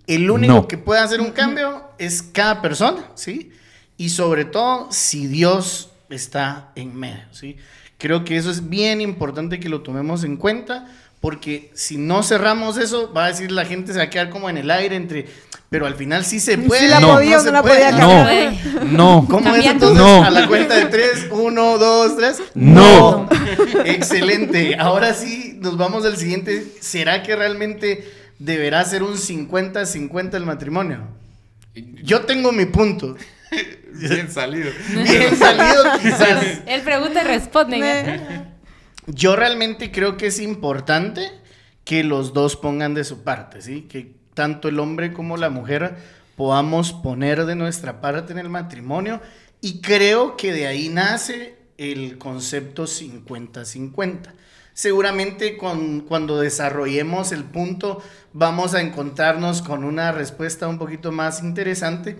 [0.07, 0.67] El único No.
[0.67, 3.51] que puede hacer un cambio es cada persona, ¿sí?
[3.99, 7.57] Y sobre todo si Dios está en medio, ¿sí?
[7.99, 10.87] Creo que eso es bien importante que lo tomemos en cuenta
[11.19, 14.49] porque si no cerramos eso, va a decir la gente se va a quedar como
[14.49, 15.27] en el aire entre,
[15.69, 16.87] pero al final sí se puede.
[16.87, 17.15] la No.
[17.15, 17.75] podía o se no la puede.
[17.75, 18.85] podía No, cambiar.
[18.85, 19.27] no.
[19.29, 19.97] ¿Cómo es entonces?
[19.97, 20.23] No.
[20.23, 22.41] A la cuenta de tres, uno, dos, tres.
[22.55, 23.27] No.
[23.83, 24.77] Excelente.
[24.79, 26.65] Ahora sí, nos vamos al siguiente.
[26.79, 28.09] ¿Será que realmente
[28.39, 30.99] deberá ser un 50-50 el matrimonio?
[32.01, 33.17] Yo tengo mi punto.
[33.93, 34.71] Bien salido.
[34.93, 36.61] Bien salido, quizás.
[36.65, 38.21] Él pregunta y responde.
[39.07, 41.31] Yo realmente creo que es importante
[41.83, 43.81] que los dos pongan de su parte, ¿sí?
[43.89, 45.95] Que tanto el hombre como la mujer
[46.35, 49.19] podamos poner de nuestra parte en el matrimonio
[49.61, 54.33] y creo que de ahí nace el concepto 50-50.
[54.73, 61.41] Seguramente con- cuando desarrollemos el punto vamos a encontrarnos con una respuesta un poquito más
[61.43, 62.17] interesante,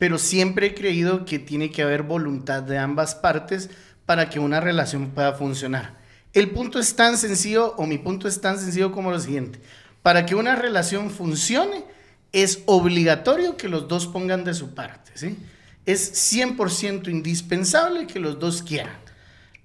[0.00, 3.68] pero siempre he creído que tiene que haber voluntad de ambas partes
[4.06, 5.98] para que una relación pueda funcionar.
[6.32, 9.60] El punto es tan sencillo, o mi punto es tan sencillo como lo siguiente.
[10.00, 11.84] Para que una relación funcione,
[12.32, 15.36] es obligatorio que los dos pongan de su parte, ¿sí?
[15.84, 18.96] Es 100% indispensable que los dos quieran.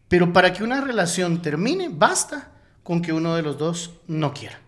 [0.10, 2.52] Pero para que una relación termine, basta
[2.84, 4.60] con que uno de los dos no quiera.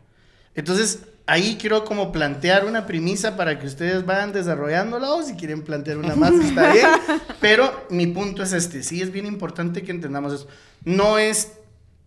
[0.55, 5.61] Entonces, ahí quiero como plantear una premisa para que ustedes vayan desarrollándola o si quieren
[5.61, 6.87] plantear una más está bien.
[7.41, 10.47] Pero mi punto es este, sí es bien importante que entendamos eso.
[10.83, 11.51] No es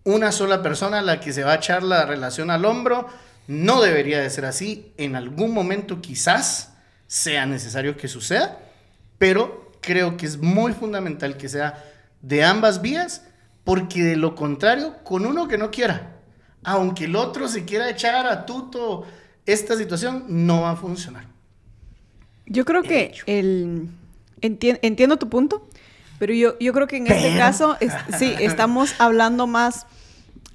[0.05, 3.07] una sola persona la que se va a echar la relación al hombro.
[3.47, 4.93] No debería de ser así.
[4.97, 6.73] En algún momento quizás
[7.07, 8.59] sea necesario que suceda,
[9.19, 11.85] pero creo que es muy fundamental que sea
[12.23, 13.23] de ambas vías,
[13.65, 16.20] porque de lo contrario, con uno que no quiera,
[16.65, 19.05] aunque el otro se quiera echar a tuto
[19.47, 21.25] esta situación, no va a funcionar.
[22.47, 23.89] Yo creo que el...
[24.41, 25.69] entiendo tu punto,
[26.19, 27.77] pero yo, yo creo que en este caso,
[28.19, 29.87] sí, estamos hablando más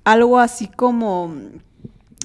[0.03, 1.35] algo así como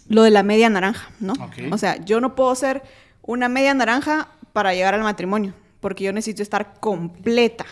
[0.09, 1.33] lo de la media naranja, ¿no?
[1.71, 2.83] O sea, yo no puedo ser
[3.23, 7.64] una media naranja para llegar al matrimonio, porque yo necesito estar completa,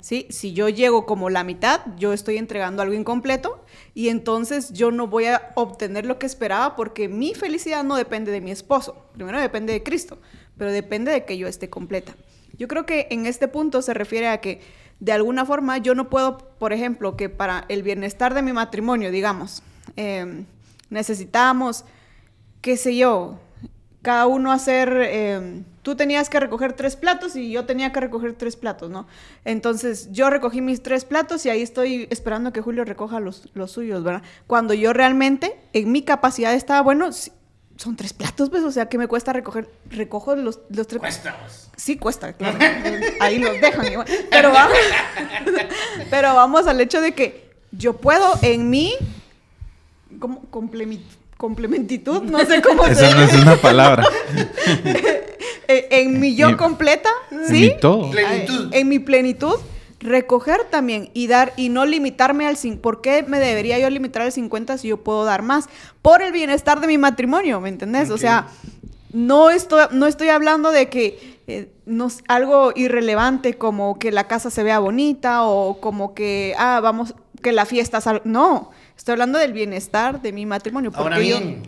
[0.00, 0.26] ¿sí?
[0.30, 5.06] Si yo llego como la mitad, yo estoy entregando algo incompleto y entonces yo no
[5.06, 9.40] voy a obtener lo que esperaba porque mi felicidad no depende de mi esposo, primero
[9.40, 10.18] depende de Cristo,
[10.56, 12.14] pero depende de que yo esté completa.
[12.56, 14.60] Yo creo que en este punto se refiere a que
[15.00, 19.10] de alguna forma yo no puedo, por ejemplo, que para el bienestar de mi matrimonio,
[19.10, 19.62] digamos,
[19.96, 20.46] em,
[20.90, 21.84] necesitamos,
[22.60, 23.38] qué sé yo,
[24.02, 28.32] cada uno hacer, em, tú tenías que recoger tres platos y yo tenía que recoger
[28.32, 29.06] tres platos, ¿no?
[29.44, 33.70] Entonces yo recogí mis tres platos y ahí estoy esperando que Julio recoja los, los
[33.70, 34.22] suyos, ¿verdad?
[34.46, 37.10] Cuando yo realmente en mi capacidad estaba, bueno,
[37.76, 41.00] son tres platos, pues, o sea, que me cuesta recoger, recojo los, los tres.
[41.00, 41.36] Cuesta.
[41.76, 42.58] Sí, cuesta, claro.
[43.20, 44.06] Ahí los dejan igual.
[44.30, 44.78] Pero vamos,
[46.10, 48.94] pero vamos al hecho de que yo puedo en mi
[50.18, 50.44] como
[51.36, 54.02] complementitud, no sé cómo Esa no es una palabra.
[55.68, 57.10] en, mi yo completa,
[57.48, 57.64] ¿sí?
[57.64, 58.10] En mi todo.
[58.10, 58.68] Plenitud.
[58.72, 59.56] En mi plenitud
[60.04, 62.82] recoger también y dar y no limitarme al 50.
[62.82, 65.68] ¿Por qué me debería yo limitar al 50 si yo puedo dar más?
[66.02, 68.10] Por el bienestar de mi matrimonio, ¿me entendés?
[68.10, 68.48] O sea,
[69.12, 74.50] no estoy, no estoy hablando de que eh, no, algo irrelevante como que la casa
[74.50, 79.38] se vea bonita o como que, ah, vamos, que la fiesta sal No, estoy hablando
[79.38, 80.92] del bienestar de mi matrimonio.
[80.94, 81.62] Ahora bien,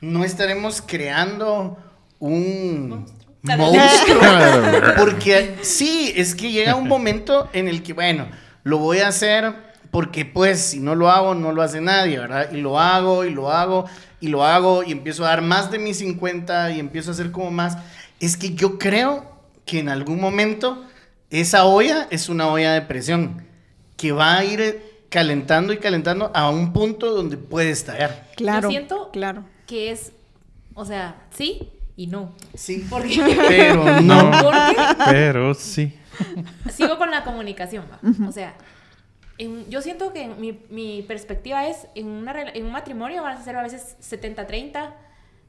[0.00, 1.76] no estaremos creando
[2.18, 3.04] un
[4.98, 8.28] porque sí, es que llega un momento en el que, bueno,
[8.62, 9.54] lo voy a hacer
[9.90, 12.50] porque pues si no lo hago, no lo hace nadie, ¿verdad?
[12.52, 13.86] Y lo hago y lo hago
[14.20, 17.30] y lo hago y empiezo a dar más de mis 50 y empiezo a hacer
[17.30, 17.76] como más.
[18.20, 19.26] Es que yo creo
[19.66, 20.84] que en algún momento
[21.30, 23.44] esa olla es una olla de presión
[23.96, 28.28] que va a ir calentando y calentando a un punto donde puede estallar.
[28.36, 28.62] Claro.
[28.62, 29.44] Yo siento claro.
[29.66, 30.12] que es,
[30.74, 31.68] o sea, sí,
[32.02, 32.32] y no.
[32.54, 32.84] Sí.
[32.90, 33.04] ¿Por
[33.48, 34.30] Pero no.
[34.42, 34.76] ¿Por qué?
[35.06, 35.94] Pero sí.
[36.74, 37.84] Sigo con la comunicación.
[38.26, 38.54] O sea,
[39.68, 43.56] yo siento que mi, mi perspectiva es, en, una, en un matrimonio van a ser
[43.56, 44.90] a veces 70-30,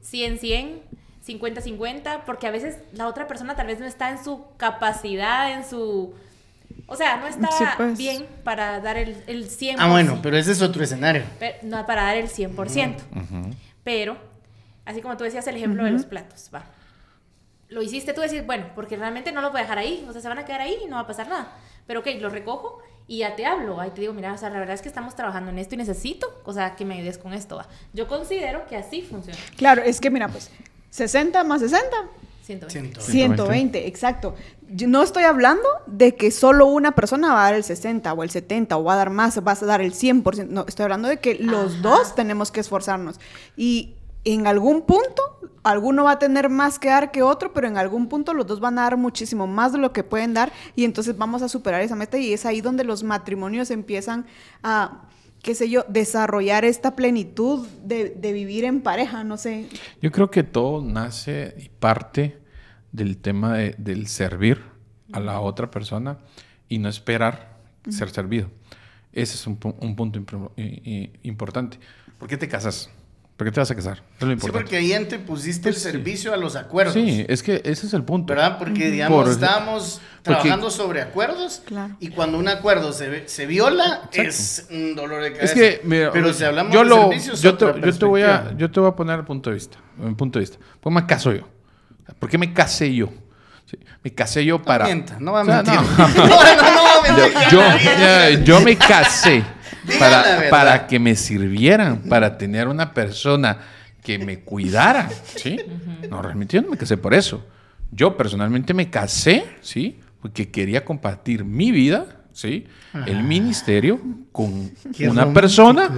[0.04, 0.78] 100-100,
[1.26, 5.68] 50-50, porque a veces la otra persona tal vez no está en su capacidad, en
[5.68, 6.14] su...
[6.86, 7.98] O sea, no está pues.
[7.98, 9.76] bien para dar el, el 100%.
[9.78, 11.24] Ah, bueno, pero ese es otro escenario.
[11.62, 12.96] no para dar el 100%.
[13.82, 14.33] Pero
[14.84, 16.64] Así como tú decías el ejemplo de los platos, va.
[17.68, 20.20] Lo hiciste tú decir, bueno, porque realmente no los voy a dejar ahí, o sea,
[20.20, 21.52] se van a quedar ahí y no va a pasar nada.
[21.86, 24.58] Pero ok, los recojo y ya te hablo, ahí te digo, mira, o sea, la
[24.58, 27.32] verdad es que estamos trabajando en esto y necesito, o sea, que me ayudes con
[27.32, 27.56] esto.
[27.56, 27.66] Va.
[27.92, 29.38] Yo considero que así funciona.
[29.56, 30.50] Claro, es que mira, pues,
[30.90, 31.88] 60 más 60.
[32.44, 33.00] 120.
[33.00, 33.86] 120.
[33.86, 34.34] exacto.
[34.68, 38.22] Yo no estoy hablando de que solo una persona va a dar el 60 o
[38.22, 40.48] el 70 o va a dar más, vas a dar el 100%.
[40.48, 43.18] No, estoy hablando de que los dos tenemos que esforzarnos.
[43.56, 43.94] Y
[44.24, 45.22] en algún punto,
[45.62, 48.60] alguno va a tener más que dar que otro, pero en algún punto los dos
[48.60, 51.82] van a dar muchísimo más de lo que pueden dar y entonces vamos a superar
[51.82, 54.26] esa meta y es ahí donde los matrimonios empiezan
[54.62, 55.08] a,
[55.42, 59.68] qué sé yo, desarrollar esta plenitud de, vivir en pareja, no sé.
[60.00, 62.38] Yo creo que todo nace y parte
[62.92, 64.62] del tema del servir
[65.12, 66.18] a la otra persona
[66.68, 67.58] y no esperar
[67.88, 68.50] ser servido.
[69.12, 70.18] Ese es un, punto
[71.22, 71.78] importante.
[72.18, 72.90] ¿Por qué te casas?
[73.36, 74.02] ¿Por qué te vas a casar?
[74.18, 74.58] Es lo importante.
[74.58, 76.94] Sí, porque ahí antes pusiste el pues servicio a los acuerdos.
[76.94, 78.32] Sí, es que ese es el punto.
[78.32, 78.58] ¿Verdad?
[78.58, 81.62] Porque, digamos, estábamos trabajando sobre acuerdos
[81.98, 85.52] y cuando un acuerdo se, se viola es un dolor de cabeza.
[85.52, 88.22] Es que, mira, Pero si hablamos yo de lo, servicios, yo te, yo te, voy
[88.22, 89.78] a, yo te voy a poner el punto de vista.
[89.96, 90.58] Mi punto de vista.
[90.80, 91.48] ¿Por qué me caso yo?
[92.20, 93.10] ¿Por qué me casé yo?
[94.02, 94.84] Me casé yo para...
[94.84, 95.74] No mienta, no va a mentir.
[95.74, 99.44] no, no, no, no, yo, yo me casé
[99.98, 103.58] para, para que me sirvieran, para tener una persona
[104.02, 105.58] que me cuidara, ¿sí?
[106.10, 107.46] No, realmente yo no me casé por eso.
[107.90, 109.98] Yo personalmente me casé, ¿sí?
[110.20, 112.66] Porque quería compartir mi vida, ¿sí?
[113.06, 115.90] El ministerio con una persona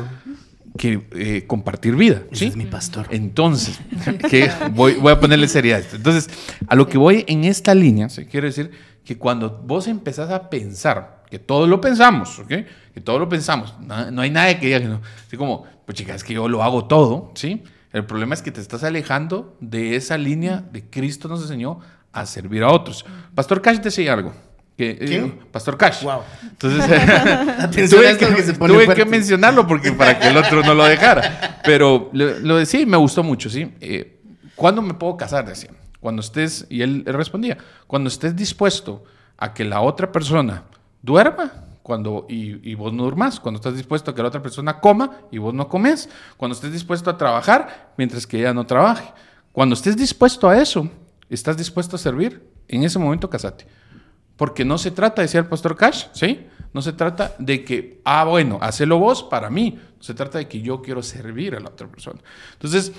[0.76, 2.22] que eh, compartir vida.
[2.32, 2.46] ¿sí?
[2.46, 3.06] es mi pastor.
[3.10, 3.80] Entonces,
[4.30, 5.96] que voy, voy a ponerle seriedad a esto.
[5.96, 6.28] Entonces,
[6.66, 8.26] a lo que voy en esta línea, ¿sí?
[8.26, 8.70] quiero decir
[9.04, 12.48] que cuando vos empezás a pensar, que todos lo pensamos, ¿ok?
[12.94, 15.00] Que todos lo pensamos, no, no hay nadie que diga que no.
[15.26, 17.62] Así como, pues chicas, es que yo lo hago todo, ¿sí?
[17.92, 21.80] El problema es que te estás alejando de esa línea de Cristo nos enseñó
[22.12, 23.06] a servir a otros.
[23.34, 24.34] Pastor Cash decía algo.
[24.76, 25.32] Que, eh.
[25.50, 26.02] Pastor Cash.
[26.02, 26.20] Wow.
[26.42, 26.84] Entonces,
[27.90, 29.04] tuve, que, que se pone tuve fuerte.
[29.04, 31.60] que mencionarlo porque para que el otro no lo dejara.
[31.64, 33.72] Pero lo, lo decía y me gustó mucho, ¿sí?
[33.80, 34.20] Eh,
[34.54, 35.46] ¿Cuándo me puedo casar?
[35.46, 35.70] Decía.
[36.00, 39.04] Cuando estés, y él respondía, cuando estés dispuesto
[39.38, 40.64] a que la otra persona
[41.02, 44.80] duerma cuando, y, y vos no durmas, cuando estás dispuesto a que la otra persona
[44.80, 49.12] coma y vos no comes, cuando estés dispuesto a trabajar mientras que ella no trabaje.
[49.52, 50.90] Cuando estés dispuesto a eso,
[51.30, 53.66] estás dispuesto a servir, en ese momento casate.
[54.36, 56.46] Porque no se trata, decía el pastor Cash, ¿sí?
[56.72, 59.78] No se trata de que, ah, bueno, hacelo vos para mí.
[59.98, 62.20] Se trata de que yo quiero servir a la otra persona.
[62.52, 62.92] Entonces,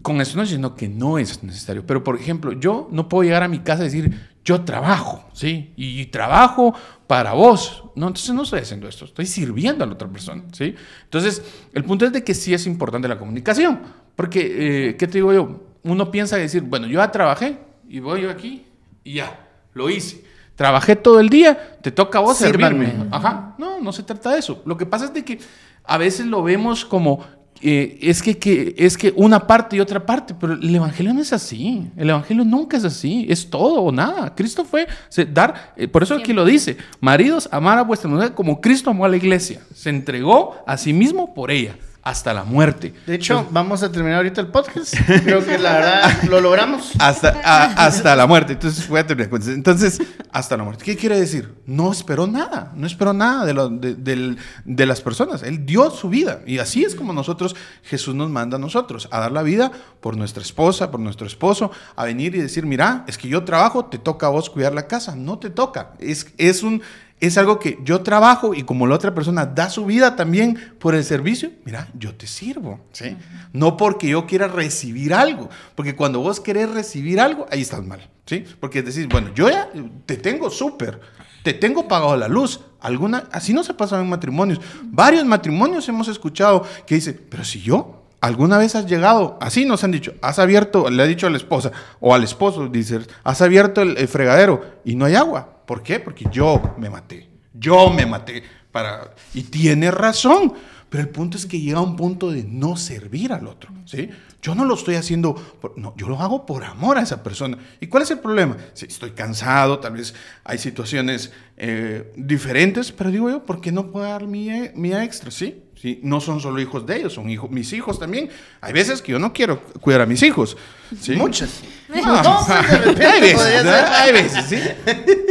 [0.00, 1.84] con eso no diciendo que no es necesario.
[1.84, 5.72] Pero, por ejemplo, yo no puedo llegar a mi casa y decir, yo trabajo, ¿sí?
[5.76, 6.72] Y trabajo
[7.08, 7.82] para vos.
[7.96, 9.06] No, entonces no estoy haciendo esto.
[9.06, 10.76] Estoy sirviendo a la otra persona, ¿sí?
[11.02, 11.42] Entonces,
[11.74, 13.80] el punto es de que sí es importante la comunicación.
[14.14, 15.64] Porque, eh, ¿qué te digo yo?
[15.82, 18.66] Uno piensa decir, bueno, yo ya trabajé y voy yo aquí
[19.02, 20.25] y ya, lo hice.
[20.56, 22.86] Trabajé todo el día, te toca a vos Sírvanme.
[22.86, 23.08] servirme.
[23.12, 24.62] Ajá, no, no se trata de eso.
[24.66, 25.38] Lo que pasa es de que
[25.84, 27.20] a veces lo vemos como
[27.62, 31.22] eh, es que, que- es que una parte y otra parte, pero el evangelio no
[31.22, 31.90] es así.
[31.96, 34.34] El evangelio nunca es así, es todo o nada.
[34.34, 38.34] Cristo fue se- dar, eh, por eso aquí lo dice, maridos, amar a vuestra mujer
[38.34, 42.44] como Cristo amó a la iglesia, se entregó a sí mismo por ella hasta la
[42.44, 42.94] muerte.
[43.04, 44.94] De hecho, vamos a terminar ahorita el podcast.
[45.24, 46.92] Creo que la verdad lo logramos.
[47.00, 48.52] Hasta, a- hasta la muerte.
[48.52, 49.28] Entonces, voy a terminar.
[49.48, 50.84] Entonces, hasta la muerte.
[50.84, 51.52] ¿Qué quiere decir?
[51.66, 52.70] No esperó nada.
[52.76, 55.42] No esperó nada de, lo- de- del- de las personas.
[55.42, 56.42] Él dio su vida.
[56.46, 60.16] Y así es como nosotros, Jesús nos manda a nosotros, a dar la vida por
[60.16, 63.98] nuestra esposa, por nuestro esposo, a venir y decir, mira, es que yo trabajo, te
[63.98, 65.16] toca a vos cuidar la casa.
[65.16, 65.94] No te toca.
[65.98, 66.82] Es, es un...
[67.18, 70.94] Es algo que yo trabajo y como la otra persona da su vida también por
[70.94, 73.16] el servicio, mira, yo te sirvo, ¿sí?
[73.54, 78.06] No porque yo quiera recibir algo, porque cuando vos querés recibir algo, ahí estás mal,
[78.26, 78.44] ¿sí?
[78.60, 79.70] Porque decís, bueno, yo ya
[80.04, 81.00] te tengo súper,
[81.42, 84.60] te tengo pagado la luz, alguna, así no se pasa en matrimonios.
[84.82, 89.84] Varios matrimonios hemos escuchado que dice, pero si yo alguna vez has llegado, así nos
[89.84, 93.40] han dicho, has abierto, le ha dicho a la esposa o al esposo, dice, has
[93.40, 95.55] abierto el, el fregadero y no hay agua.
[95.66, 96.00] ¿Por qué?
[96.00, 100.54] Porque yo me maté, yo me maté para y tiene razón.
[100.88, 104.08] Pero el punto es que llega a un punto de no servir al otro, ¿sí?
[104.40, 105.34] Yo no lo estoy haciendo,
[105.76, 107.58] no, yo lo hago por amor a esa persona.
[107.80, 108.56] ¿Y cuál es el problema?
[108.72, 113.90] Sí, estoy cansado, tal vez hay situaciones eh, diferentes, pero digo yo, ¿por qué no
[113.90, 115.64] puedo dar mi, mi extra, sí?
[115.86, 118.28] Sí, no son solo hijos de ellos, son hijos, mis hijos también.
[118.60, 120.56] Hay veces que yo no quiero cuidar a mis hijos.
[121.00, 121.12] ¿sí?
[121.12, 121.60] Muchas.
[121.88, 124.58] No, Entonces, de repente hay veces, hay veces, sí.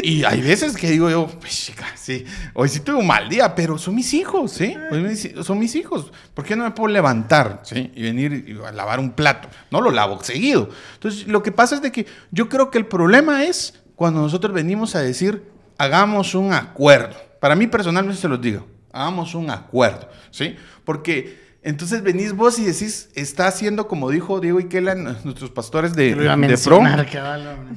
[0.01, 3.53] Y hay veces que digo yo, pues chica, sí, hoy sí tuve un mal día,
[3.53, 4.77] pero son mis hijos, ¿sí?
[4.93, 6.13] Mis- son mis hijos.
[6.33, 7.91] ¿Por qué no me puedo levantar, ¿sí?
[7.93, 9.49] Y venir y a lavar un plato.
[9.71, 10.69] No lo lavo seguido.
[10.93, 14.53] Entonces, lo que pasa es de que yo creo que el problema es cuando nosotros
[14.53, 15.43] venimos a decir,
[15.77, 17.17] hagamos un acuerdo.
[17.41, 18.65] Para mí personalmente se los digo,
[18.95, 20.55] hagamos un acuerdo, ¿sí?
[20.83, 25.95] Porque entonces venís vos y decís, está haciendo, como dijo Diego y Kela, nuestros pastores
[25.95, 26.79] de, de Pro,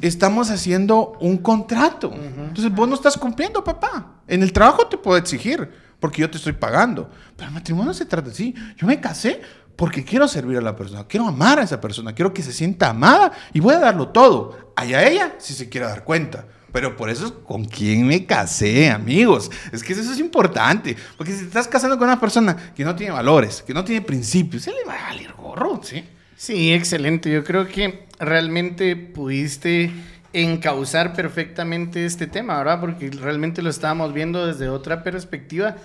[0.02, 2.12] estamos haciendo un contrato.
[2.14, 4.20] Entonces vos no estás cumpliendo, papá.
[4.26, 7.10] En el trabajo te puedo exigir, porque yo te estoy pagando.
[7.34, 8.54] Pero el matrimonio se trata así.
[8.76, 9.40] Yo me casé
[9.74, 12.90] porque quiero servir a la persona, quiero amar a esa persona, quiero que se sienta
[12.90, 14.72] amada y voy a darlo todo.
[14.76, 16.46] Allá ella, si se quiere dar cuenta.
[16.72, 19.50] Pero por eso es con quién me casé, amigos.
[19.72, 20.96] Es que eso es importante.
[21.16, 24.02] Porque si te estás casando con una persona que no tiene valores, que no tiene
[24.02, 26.04] principios, se le va a valer gorro, ¿sí?
[26.36, 27.32] Sí, excelente.
[27.32, 29.90] Yo creo que realmente pudiste
[30.32, 32.80] encauzar perfectamente este tema, ¿verdad?
[32.80, 35.76] Porque realmente lo estábamos viendo desde otra perspectiva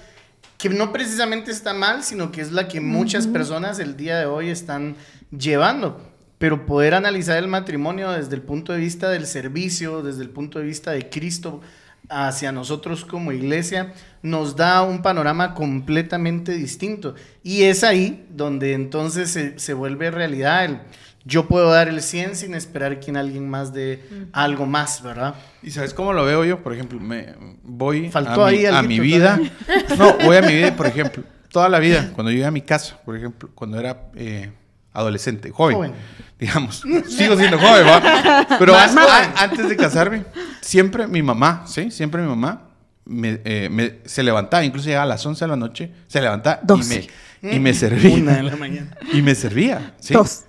[0.58, 4.26] que no precisamente está mal, sino que es la que muchas personas el día de
[4.26, 4.96] hoy están
[5.38, 6.00] llevando.
[6.44, 10.60] Pero poder analizar el matrimonio desde el punto de vista del servicio, desde el punto
[10.60, 11.62] de vista de Cristo
[12.10, 17.16] hacia nosotros como iglesia, nos da un panorama completamente distinto.
[17.44, 20.82] Y es ahí donde entonces se, se vuelve realidad el
[21.24, 25.36] yo puedo dar el 100 sin esperar que en alguien más dé algo más, ¿verdad?
[25.62, 26.62] ¿Y sabes cómo lo veo yo?
[26.62, 29.40] Por ejemplo, me voy Faltó a, mi, ahí a alguito mi vida.
[29.98, 33.00] No, voy a mi vida, por ejemplo, toda la vida, cuando llegué a mi casa,
[33.06, 34.52] por ejemplo, cuando era eh,
[34.94, 35.92] adolescente, joven, Joven.
[36.40, 36.84] digamos.
[37.10, 38.46] Sigo siendo joven, ¿va?
[38.60, 38.96] Pero Más
[39.38, 40.26] antes de casarme,
[40.62, 41.92] siempre mi mamá, ¿sí?
[41.92, 42.70] Siempre mi mamá
[43.06, 46.62] me, eh, me- se levantaba, incluso llegaba a las 11 de la noche, se levantaba
[46.64, 48.16] y me, y me servía.
[48.16, 48.96] Una de la mañana.
[49.12, 49.94] Y me servía.
[50.00, 50.14] ¿sí?
[50.14, 50.46] Dos.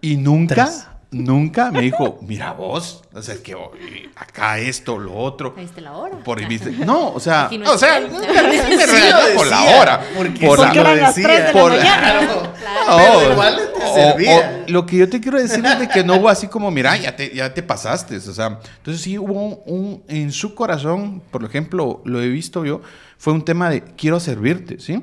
[0.00, 0.86] Y nunca, Tres.
[1.10, 3.70] Nunca me dijo, mira vos, o sea, es que oh,
[4.16, 5.54] acá esto, lo otro.
[5.58, 6.18] Está la hora.
[6.24, 10.00] Por viste- No, o sea, no o sea, es me regañó lo por la hora.
[10.16, 11.52] Porque, por la- eran las decía.
[11.52, 12.52] por la- Claro.
[12.58, 12.96] Claro.
[13.18, 14.64] Pero igual te o- servía.
[14.66, 16.96] o lo que yo te quiero decir es de que no hubo así como, mira,
[16.96, 18.16] ya te, ya te pasaste.
[18.16, 22.80] O sea, entonces sí hubo un, en su corazón, por ejemplo, lo he visto yo,
[23.18, 25.02] fue un tema de quiero servirte, ¿sí?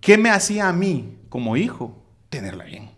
[0.00, 1.96] ¿Qué me hacía a mí como hijo?
[2.28, 2.90] Tenerla bien,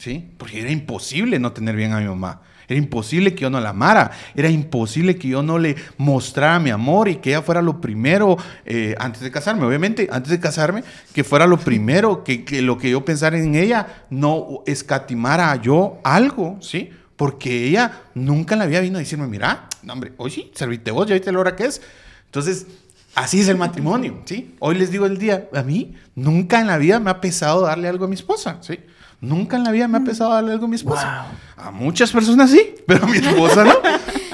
[0.00, 0.30] ¿sí?
[0.38, 2.40] Porque era imposible no tener bien a mi mamá.
[2.66, 4.12] Era imposible que yo no la amara.
[4.34, 8.38] Era imposible que yo no le mostrara mi amor y que ella fuera lo primero
[8.64, 9.66] eh, antes de casarme.
[9.66, 14.04] Obviamente, antes de casarme, que fuera lo primero, que, lo que yo pensara en ella
[14.08, 16.90] no escatimara yo algo, ¿sí?
[17.16, 21.06] Porque ella nunca la vida vino a decirme, mira, no, hombre, hoy sí, serviste vos,
[21.08, 21.82] ya viste la hora que es.
[22.26, 22.68] Entonces,
[23.16, 24.54] así es el matrimonio, ¿sí?
[24.60, 27.88] Hoy les digo el día, a mí nunca en la vida me ha pesado darle
[27.88, 28.78] algo a mi esposa, ¿sí?
[29.20, 31.26] Nunca en la vida me ha pesado darle algo a mi esposa.
[31.56, 33.74] A muchas personas sí, pero a mi esposa no.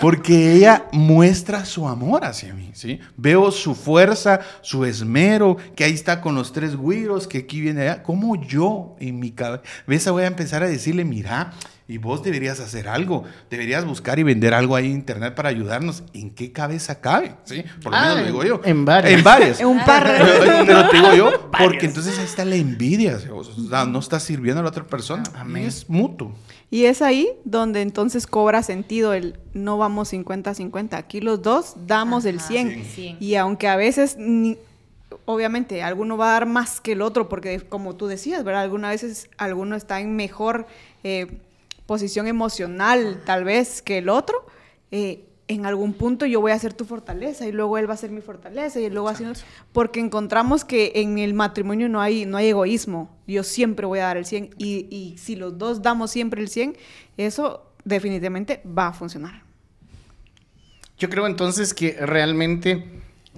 [0.00, 3.00] Porque ella muestra su amor hacia mí, ¿sí?
[3.16, 7.82] Veo su fuerza, su esmero, que ahí está con los tres güiros, que aquí viene
[7.82, 8.02] allá.
[8.04, 11.52] Como yo en mi cabeza voy a empezar a decirle, mira,
[11.88, 16.02] y vos deberías hacer algo, deberías buscar y vender algo ahí en internet para ayudarnos.
[16.14, 17.34] ¿En qué cabeza cabe?
[17.44, 17.62] ¿Sí?
[17.82, 18.60] Por lo Ah, menos lo digo yo.
[18.64, 19.12] en varias.
[19.14, 19.60] En varias.
[19.60, 20.04] En un par.
[20.04, 21.84] Pero, pero te digo yo, porque Varias.
[21.84, 23.18] entonces ahí está la envidia.
[23.32, 25.22] o sea, no está sirviendo a la otra persona.
[25.36, 25.62] Amén.
[25.62, 26.32] Y es mutuo.
[26.70, 30.94] Y es ahí donde entonces cobra sentido el no vamos 50-50.
[30.94, 32.84] Aquí los dos damos el Ajá, 100.
[32.84, 33.16] sí.
[33.20, 34.58] Y aunque a veces, ni-
[35.24, 38.62] obviamente, alguno va a dar más que el otro, porque como tú decías, ¿verdad?
[38.62, 40.66] Algunas veces alguno está en mejor
[41.04, 41.38] eh,
[41.86, 44.46] posición emocional, tal vez, que el otro.
[44.90, 47.96] eh, en algún punto yo voy a ser tu fortaleza y luego él va a
[47.96, 49.24] ser mi fortaleza y luego así
[49.72, 54.04] porque encontramos que en el matrimonio no hay no hay egoísmo yo siempre voy a
[54.04, 56.76] dar el 100 y, y si los dos damos siempre el 100
[57.16, 59.42] eso definitivamente va a funcionar
[60.98, 62.84] Yo creo entonces que realmente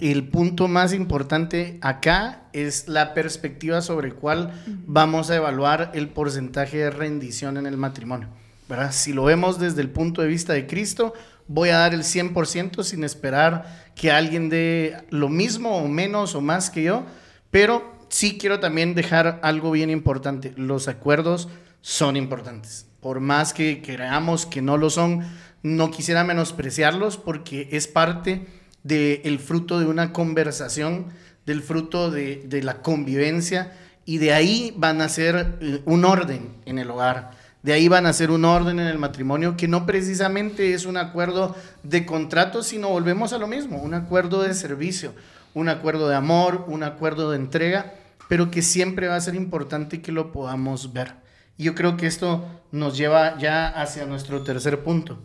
[0.00, 4.52] el punto más importante acá es la perspectiva sobre cuál
[4.86, 8.28] vamos a evaluar el porcentaje de rendición en el matrimonio.
[8.68, 8.92] ¿verdad?
[8.92, 11.14] Si lo vemos desde el punto de vista de Cristo,
[11.46, 16.40] voy a dar el 100% sin esperar que alguien dé lo mismo o menos o
[16.40, 17.04] más que yo,
[17.50, 20.52] pero sí quiero también dejar algo bien importante.
[20.56, 21.48] Los acuerdos
[21.80, 22.86] son importantes.
[23.00, 25.22] Por más que creamos que no lo son,
[25.62, 28.46] no quisiera menospreciarlos porque es parte
[28.82, 31.06] del fruto de una conversación,
[31.46, 33.72] del fruto de, de la convivencia
[34.08, 37.32] y de ahí van a ser eh, un orden en el hogar.
[37.62, 40.96] De ahí van a ser un orden en el matrimonio que no precisamente es un
[40.96, 45.12] acuerdo de contrato, sino volvemos a lo mismo, un acuerdo de servicio,
[45.52, 47.92] un acuerdo de amor, un acuerdo de entrega,
[48.30, 51.16] pero que siempre va a ser importante que lo podamos ver.
[51.58, 55.18] Y yo creo que esto nos lleva ya hacia nuestro tercer punto.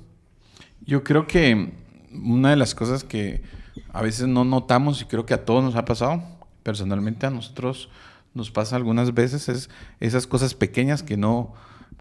[0.85, 1.71] Yo creo que
[2.13, 3.41] una de las cosas que
[3.91, 6.23] a veces no notamos y creo que a todos nos ha pasado,
[6.63, 7.89] personalmente a nosotros
[8.33, 11.53] nos pasa algunas veces, es esas cosas pequeñas que no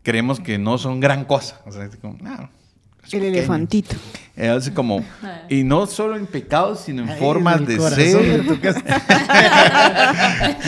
[0.03, 1.61] creemos que no son gran cosa.
[1.67, 2.49] O sea, es como, "Ah,
[3.05, 3.39] es el pequeño".
[3.39, 3.97] elefantito
[4.35, 5.05] Es así como,
[5.51, 8.45] y no solo en pecados, sino en formas de ser.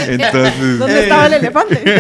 [0.09, 1.83] Entonces, ¿Dónde estaba el elefante?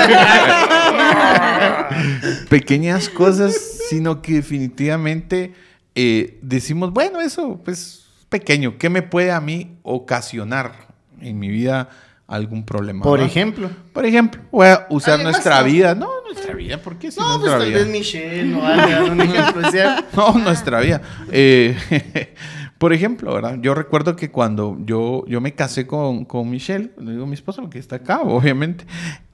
[2.48, 3.54] pequeñas cosas,
[3.88, 5.54] sino que definitivamente
[5.94, 10.72] eh, decimos, bueno, eso pues pequeño, ¿qué me puede a mí ocasionar
[11.20, 11.88] en mi vida
[12.26, 13.02] algún problema?
[13.02, 13.26] Por no?
[13.26, 13.70] ejemplo.
[13.92, 15.64] Por ejemplo, voy a usar Además, nuestra no.
[15.66, 15.94] vida.
[15.94, 17.78] No, nuestra vida, ¿por qué si No, pues nuestra tal vida?
[17.78, 19.68] vez Michelle o algo, un ejemplo.
[19.68, 21.00] o sea, No, nuestra vida.
[21.30, 21.76] Eh,
[22.78, 23.58] por ejemplo, ¿verdad?
[23.60, 27.62] Yo recuerdo que cuando yo, yo me casé con, con Michelle, le digo mi esposa,
[27.70, 28.84] que está acá, obviamente,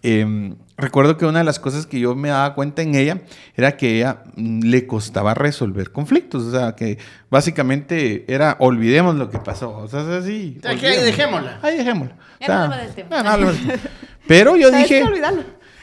[0.03, 3.21] eh, recuerdo que una de las cosas que yo me daba cuenta en ella
[3.55, 6.45] era que ella mm, le costaba resolver conflictos.
[6.45, 6.99] O sea, que
[7.31, 9.77] básicamente era olvidemos lo que pasó.
[9.77, 10.57] O sea, es así.
[10.59, 11.59] O sea, que ahí dejémosla.
[11.63, 12.17] Ahí dejémosla.
[12.41, 13.23] Ya no hablemos del tema.
[13.23, 13.53] no, no.
[14.27, 15.05] Pero yo ¿Sabes dije.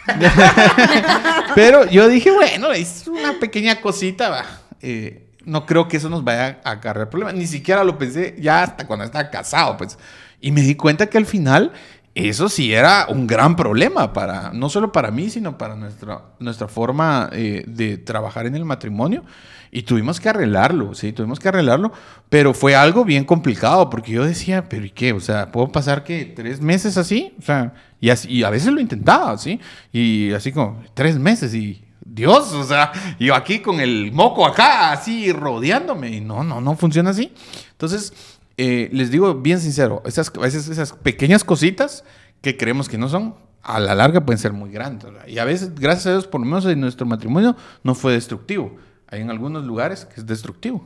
[1.55, 4.45] Pero yo dije, bueno, es una pequeña cosita, va.
[4.81, 7.35] Eh, no creo que eso nos vaya a acarrear problemas.
[7.35, 9.97] Ni siquiera lo pensé ya hasta cuando estaba casado, pues.
[10.39, 11.73] Y me di cuenta que al final
[12.17, 16.67] eso sí era un gran problema para, no solo para mí, sino para nuestra, nuestra
[16.67, 19.23] forma eh, de trabajar en el matrimonio.
[19.69, 21.91] Y tuvimos que arreglarlo, sí, tuvimos que arreglarlo,
[22.29, 25.11] pero fue algo bien complicado porque yo decía, pero ¿y qué?
[25.11, 27.35] O sea, ¿puedo pasar que tres meses así?
[27.37, 29.59] O sea, y, así, y a veces lo intentaba, ¿sí?
[29.91, 34.91] Y así como, tres meses y Dios, o sea, yo aquí con el moco acá,
[34.91, 37.33] así rodeándome, y no, no, no funciona así.
[37.71, 38.13] Entonces,
[38.57, 42.03] eh, les digo bien sincero, esas, a veces esas pequeñas cositas
[42.41, 45.11] que creemos que no son, a la larga pueden ser muy grandes.
[45.11, 45.27] ¿verdad?
[45.27, 48.75] Y a veces, gracias a Dios, por lo menos en nuestro matrimonio, no fue destructivo.
[49.09, 50.83] Hay en algunos lugares que es destructivo.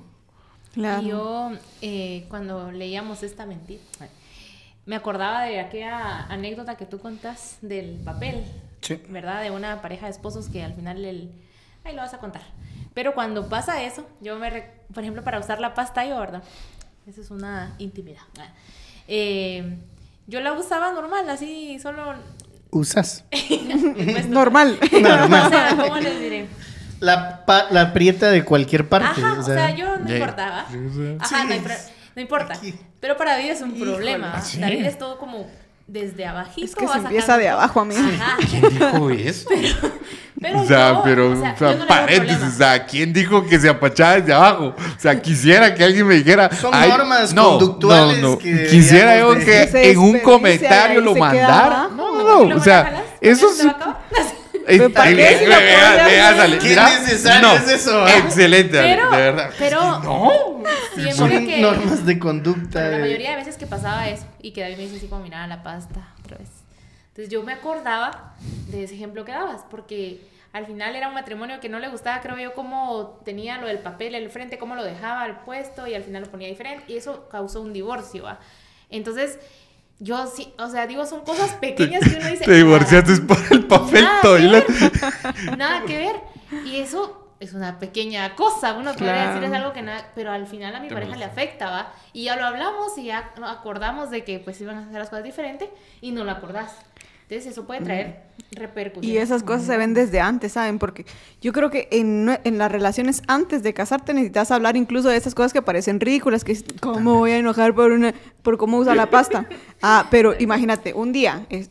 [0.73, 1.01] Claro.
[1.01, 1.51] Y yo,
[1.81, 3.81] eh, cuando leíamos esta mentira,
[4.85, 8.43] me acordaba de aquella anécdota que tú contás del papel,
[8.81, 8.99] Sí.
[9.09, 9.43] ¿verdad?
[9.43, 11.31] De una pareja de esposos que al final el...
[11.83, 12.41] Ahí lo vas a contar.
[12.95, 14.49] Pero cuando pasa eso, yo me...
[14.49, 16.41] re- Por ejemplo, para usar la pasta yo, ¿verdad?
[17.07, 18.21] Esa es una intimidad.
[19.07, 19.77] Eh,
[20.27, 22.13] yo la usaba normal, así, solo...
[22.69, 23.25] ¿Usas?
[24.29, 24.77] Normal.
[24.83, 24.87] O
[25.49, 26.47] sea, ¿cómo les diré?
[26.99, 29.21] La, pa- la aprieta de cualquier parte.
[29.21, 30.59] Ajá, o sea, yo no importaba.
[30.61, 31.35] Ajá, Sí,
[32.15, 32.53] no, importa.
[32.53, 32.75] aquí.
[32.99, 34.41] Pero para David es un Híjole, problema.
[34.41, 34.59] sí.
[34.59, 35.47] David es todo como
[35.87, 36.65] desde abajito.
[36.65, 38.01] Es que se empieza de abajo, amigo.
[38.49, 39.49] ¿Quién dijo eso?
[40.39, 42.57] Pero o sea, yo, pero, o sea, o sea, yo no le veo paréntesis, o
[42.57, 44.75] sea, ¿quién dijo que se apachaba desde abajo?
[44.75, 46.49] O sea, quisiera que alguien me dijera.
[46.55, 51.89] Son "Ay, normas conductuales que Quisiera yo que en un comentario lo mandara.
[51.95, 53.55] No, ¿Y no, luego o sea, eso ¿Con
[54.19, 54.33] es.
[54.93, 56.41] ¿Para qué si lo vea, podría vea, hacer?
[56.41, 56.89] sale, Qué mira.
[56.99, 58.11] necesario No, es eso, ¿eh?
[58.19, 59.49] Excelente, Pero, de verdad.
[59.57, 60.63] pero No.
[60.93, 61.61] siempre Son que...
[61.61, 62.81] normas de conducta.
[62.89, 65.45] La mayoría de veces que pasaba eso y que David me dice así como, mira,
[65.47, 66.49] la pasta otra vez.
[67.09, 68.35] Entonces yo me acordaba
[68.67, 70.21] de ese ejemplo que dabas, porque
[70.53, 73.79] al final era un matrimonio que no le gustaba, creo yo, cómo tenía lo del
[73.79, 76.97] papel al frente, cómo lo dejaba al puesto y al final lo ponía diferente y
[76.97, 78.39] eso causó un divorcio, ¿va?
[78.89, 79.39] Entonces
[80.03, 82.43] yo sí, o sea, digo, son cosas pequeñas que uno dice...
[82.45, 84.67] Te divorciaste por el papel Nada que toilet.
[84.67, 86.15] ver, Nada que ver.
[86.65, 88.73] Y eso es una pequeña cosa.
[88.73, 89.33] Uno podría Claro.
[89.35, 91.93] decir es algo que nada, pero al final a mi pareja le afecta, ¿va?
[92.13, 95.23] Y ya lo hablamos y ya acordamos de que pues iban a hacer las cosas
[95.23, 95.69] diferentes
[96.01, 96.75] y no lo acordás.
[97.31, 99.09] Entonces eso puede traer repercusiones.
[99.09, 100.79] Y esas cosas se ven desde antes, ¿saben?
[100.79, 101.05] Porque
[101.41, 105.33] yo creo que en, en las relaciones antes de casarte necesitas hablar incluso de esas
[105.33, 108.13] cosas que parecen ridículas, que es, ¿cómo voy a enojar por una
[108.43, 109.45] por cómo usa la pasta?
[109.81, 111.69] Ah, pero imagínate, un día es-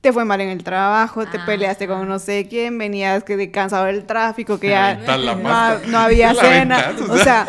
[0.00, 1.44] te fue mal en el trabajo, te Ah.
[1.46, 6.32] peleaste con no sé quién, venías que de cansado del tráfico, que ya no, había
[6.34, 7.46] La cena, o sea,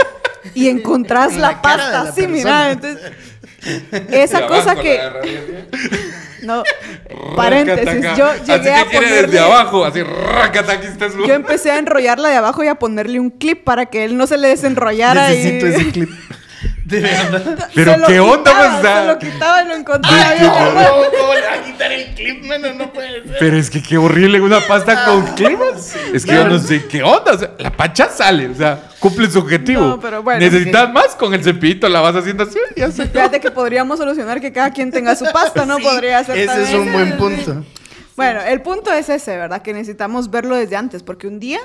[0.53, 2.35] y encontrás En la, pasta la así, persona.
[2.37, 3.11] mira, entonces
[4.11, 4.99] esa cosa que
[6.43, 6.63] no
[7.35, 11.25] paréntesis, yo llegué a Así que quiere ponerle desde abajo, así, rácata, aquí está su...
[11.25, 14.27] Yo empecé a enrollarla de abajo y a ponerle un clip para que él no
[14.27, 15.29] se le desenrollara.
[15.29, 15.69] Necesito y...
[15.69, 16.09] ese clip.
[16.85, 17.69] De verdad.
[17.75, 20.55] Pero Se lo qué onda, quitaba, pues, Se lo quitaba y lo encontraba Ay, no.
[20.67, 20.89] hermano.
[21.19, 22.73] ¿Cómo le va a quitar el clip, mano?
[22.73, 23.37] No puede ser.
[23.39, 25.95] Pero es que qué horrible una pasta con climas.
[26.13, 27.33] Es que yo no sé qué onda.
[27.33, 29.81] O sea, la pacha sale, o sea, cumple su objetivo.
[29.81, 33.05] No, pero bueno, Necesitas más con el cepillito, la vas haciendo así y ya se
[33.07, 35.77] Fíjate que podríamos solucionar que cada quien tenga su pasta, ¿no?
[35.77, 37.63] Sí, Podría ser Ese es un buen punto.
[38.15, 39.61] Bueno, el punto es ese, ¿verdad?
[39.61, 41.59] Que necesitamos verlo desde antes, porque un día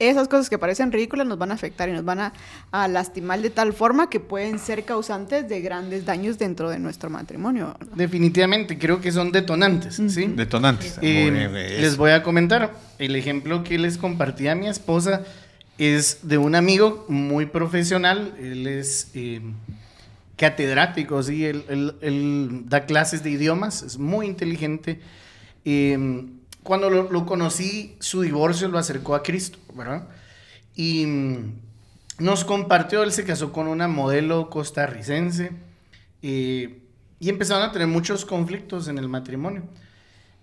[0.00, 2.32] esas cosas que parecen ridículas nos van a afectar y nos van a,
[2.72, 7.10] a lastimar de tal forma que pueden ser causantes de grandes daños dentro de nuestro
[7.10, 7.76] matrimonio.
[7.94, 10.26] Definitivamente, creo que son detonantes, ¿sí?
[10.26, 10.98] Detonantes.
[11.02, 12.74] Eh, bien, les voy a comentar.
[12.98, 15.22] El ejemplo que les compartí a mi esposa
[15.78, 18.34] es de un amigo muy profesional.
[18.40, 19.40] Él es eh,
[20.36, 21.44] catedrático, ¿sí?
[21.44, 25.00] Él, él- él da clases de idiomas, es muy inteligente.
[25.64, 26.24] Eh,
[26.70, 30.04] cuando lo, lo conocí, su divorcio lo acercó a Cristo, ¿verdad?
[30.76, 31.60] Y mm,
[32.20, 35.50] nos compartió, él se casó con una modelo costarricense
[36.22, 36.78] eh,
[37.18, 39.64] y empezaron a tener muchos conflictos en el matrimonio.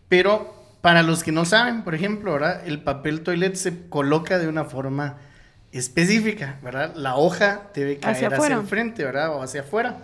[0.10, 2.68] Pero para los que no saben, por ejemplo, ¿verdad?
[2.68, 5.20] El papel toilet se coloca de una forma
[5.72, 6.94] específica, ¿verdad?
[6.98, 9.34] La hoja debe caer Hacia hacia, el frente, ¿verdad?
[9.34, 10.00] O hacia afuera.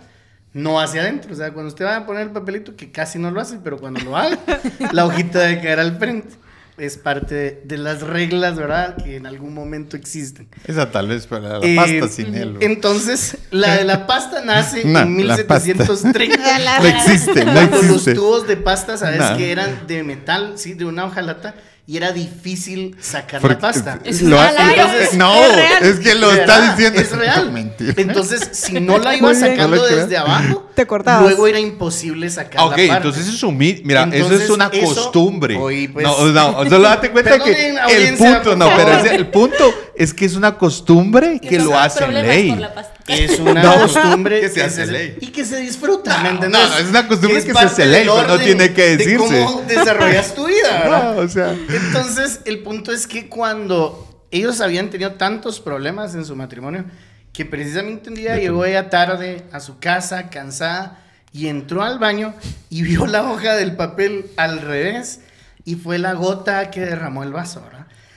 [0.54, 1.32] No hacia adentro.
[1.32, 3.76] O sea, cuando usted va a poner el papelito, que casi no lo hace, pero
[3.78, 4.38] cuando lo haga,
[4.92, 6.34] la hojita debe caer al frente.
[6.76, 8.96] Es parte de, de las reglas, ¿verdad?
[8.96, 10.48] Que en algún momento existen.
[10.66, 12.56] Esa tal vez para la Eh, pasta sin él.
[12.62, 15.66] Entonces, la de la pasta nace No, en la pasta.
[15.66, 16.36] 1730.
[16.80, 18.14] No existe, no Cuando los existe.
[18.14, 19.36] tubos de pasta, sabes No.
[19.36, 21.54] que eran de metal, sí, de una hojalata,
[21.86, 23.98] y era difícil sacar Porque- la pasta.
[24.04, 25.82] Es lo real, hace- entonces, no, es real.
[25.84, 26.76] es que lo ¿De está verdad?
[26.76, 27.00] diciendo.
[27.00, 27.52] Es real.
[27.52, 27.94] Mentira.
[27.98, 29.50] Entonces, si no la bien.
[29.50, 31.24] sacando No desde abajo, Te cortabas.
[31.24, 32.94] luego era imposible sacar Ok, la parte.
[33.08, 33.58] entonces es un.
[33.58, 35.56] Mira, eso es una eso- costumbre.
[35.58, 35.90] Pues.
[36.06, 39.06] No, no, solo date cuenta que el punto, no, pero favor.
[39.06, 42.50] es- el punto es que es una costumbre que lo hace ley.
[42.50, 42.94] por la pasta.
[43.06, 45.16] Es una No, costumbre que se hace ley.
[45.20, 46.60] y que se disfruta, No, ¿me entendés?
[46.60, 49.44] no, no, es una costumbre que se hace ley, pero no tiene que de decirse.
[49.44, 51.14] cómo desarrollas tu vida, ¿verdad?
[51.14, 51.52] No, o sea.
[51.68, 56.84] Entonces, el punto es que cuando ellos habían tenido tantos problemas en su matrimonio,
[57.32, 61.00] que precisamente un día llegó ella tarde a su casa, cansada,
[61.32, 62.32] y entró al baño
[62.70, 65.20] y vio la hoja del papel al revés,
[65.64, 67.73] y fue la gota que derramó el vaso, ¿verdad?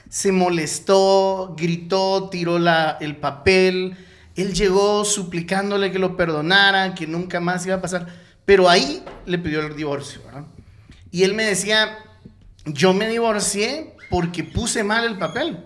[0.10, 3.96] Se molestó, gritó, tiró la, el papel,
[4.36, 8.08] él llegó suplicándole que lo perdonara, que nunca más iba a pasar,
[8.46, 10.46] pero ahí le pidió el divorcio, ¿verdad?
[11.12, 11.98] Y él me decía,
[12.66, 15.58] yo me divorcié porque puse mal el papel.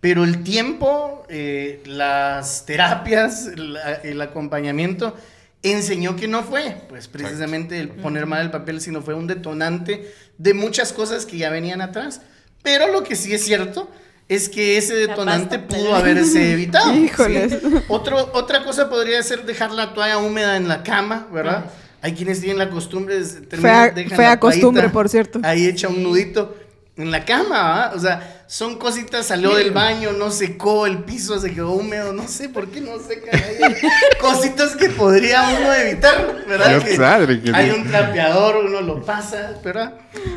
[0.00, 5.16] Pero el tiempo, eh, las terapias, la- el acompañamiento
[5.62, 10.12] enseñó que no fue, pues precisamente el poner mal el papel, sino fue un detonante
[10.36, 12.20] de muchas cosas que ya venían atrás.
[12.64, 13.88] Pero lo que sí es cierto
[14.28, 16.92] es que ese detonante pudo haberse evitado.
[16.92, 17.04] ¿sí?
[17.04, 17.58] Híjoles.
[17.88, 21.66] Otro, otra cosa podría ser dejar la toalla húmeda en la cama, ¿verdad?
[22.02, 25.38] Hay quienes tienen la costumbre de terminar- Fea- dejan fea costumbre, por cierto.
[25.44, 26.56] Ahí echa un nudito
[26.96, 27.96] en la cama, ¿verdad?
[27.96, 32.28] O sea, son cositas, salió del baño, no secó, el piso se quedó húmedo, no
[32.28, 33.74] sé por qué no seca ahí.
[34.20, 36.68] Cositas que podría uno evitar, ¿verdad?
[36.70, 37.76] Dios Que padre, que hay sí.
[37.78, 39.94] un trapeador, uno lo pasa, ¿verdad?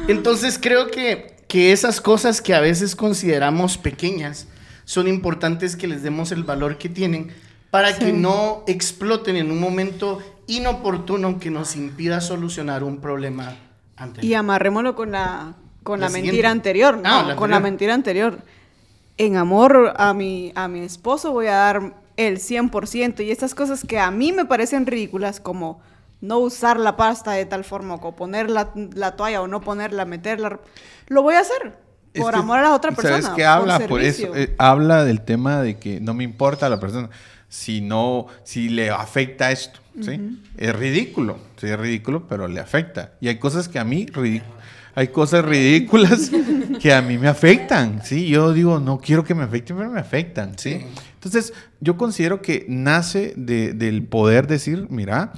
[0.07, 4.48] Entonces creo que, que esas cosas que a veces consideramos pequeñas
[4.86, 7.32] son importantes que les demos el valor que tienen
[7.72, 8.06] para Sí.
[8.06, 13.56] que no exploten en un momento inoportuno que nos impida solucionar un problema
[13.98, 14.32] anterior.
[14.32, 17.04] Y amarrémoslo con la, con La mentira anterior, ¿no?
[17.06, 18.39] Ah, la con la mentira anterior.
[19.18, 23.84] En amor a mi, a mi esposo voy a dar el 100% y estas cosas
[23.86, 25.82] que a mí me parecen ridículas como
[26.22, 30.05] no usar la pasta de tal forma o poner la, la toalla o no ponerla,
[30.05, 30.59] meterla,
[31.07, 31.78] lo voy a hacer
[32.13, 33.22] Es por que, amor a la otra persona.
[33.22, 33.80] ¿Sabes qué habla?
[33.80, 37.09] por Por eso, eh, habla del tema de que no me importa a la persona,
[37.49, 40.20] si no, si le afecta esto, ¿sí?
[40.57, 43.13] Es ridículo, sí, es ridículo, pero le afecta.
[43.22, 44.05] Y hay cosas que a mí,
[44.95, 46.32] hay cosas ridículas
[46.82, 48.28] que a mí me afectan, ¿sí?
[48.28, 50.86] Yo digo, no quiero que me afecten, pero me afectan, ¿sí?
[51.13, 55.32] Entonces, yo considero que nace de- del poder decir, mira,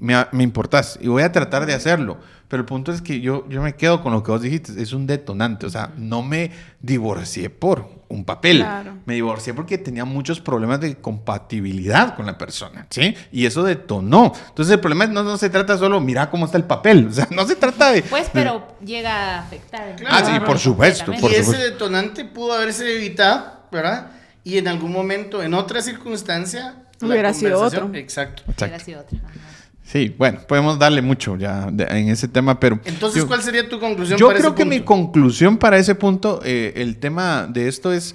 [0.00, 2.18] me, me importas y voy a tratar de hacerlo.
[2.52, 4.92] Pero el punto es que yo, yo me quedo con lo que vos dijiste, es
[4.92, 5.64] un detonante.
[5.64, 8.58] O sea, no me divorcié por un papel.
[8.58, 8.98] Claro.
[9.06, 13.14] Me divorcié porque tenía muchos problemas de compatibilidad con la persona, ¿sí?
[13.32, 14.34] Y eso detonó.
[14.50, 17.06] Entonces el problema no, no se trata solo, mira cómo está el papel.
[17.12, 18.02] O sea, no se trata de...
[18.02, 19.96] Pues, pero llega a afectar.
[20.06, 21.64] Ah, sí, por supuesto, por y ese supuesto.
[21.64, 24.10] detonante pudo haberse evitado, ¿verdad?
[24.44, 27.90] Y en algún momento, en otra circunstancia, Hubiera sido otro.
[27.94, 28.42] Exacto.
[28.46, 29.18] Hubiera sido otra.
[29.24, 29.51] Ajá.
[29.92, 32.80] Sí, bueno, podemos darle mucho ya de- en ese tema, pero...
[32.86, 34.18] Entonces, yo- ¿cuál sería tu conclusión?
[34.18, 37.92] Yo para creo ese que mi conclusión para ese punto, eh, el tema de esto
[37.92, 38.14] es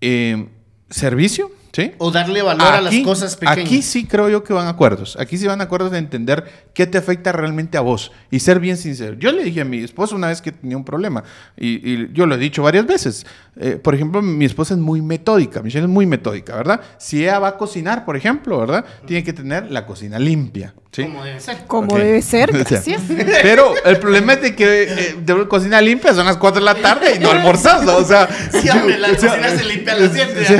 [0.00, 0.46] eh,
[0.88, 1.92] servicio, ¿sí?
[1.98, 3.66] O darle valor a las cosas pequeñas.
[3.66, 5.14] Aquí sí creo yo que van acuerdos.
[5.20, 8.78] Aquí sí van acuerdos de entender qué te afecta realmente a vos y ser bien
[8.78, 9.14] sincero.
[9.18, 11.22] Yo le dije a mi esposa una vez que tenía un problema
[11.54, 13.26] y, y yo lo he dicho varias veces.
[13.58, 16.80] Eh, por ejemplo, mi esposa es muy metódica, Michelle es muy metódica, ¿verdad?
[16.98, 18.84] Si ella va a cocinar, por ejemplo, ¿verdad?
[19.06, 21.04] Tiene que tener la cocina limpia, ¿sí?
[21.04, 21.66] Como debe ser.
[21.66, 23.02] Como debe ser, gracias.
[23.42, 26.74] Pero el problema es de que eh, de cocina limpia son las 4 de la
[26.74, 27.96] tarde y no almorzás, ¿no?
[27.96, 30.44] O sea, Sí, hombre, la o sea, cocina se limpia a las 7.
[30.44, 30.54] sí.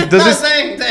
[0.00, 0.38] Entonces.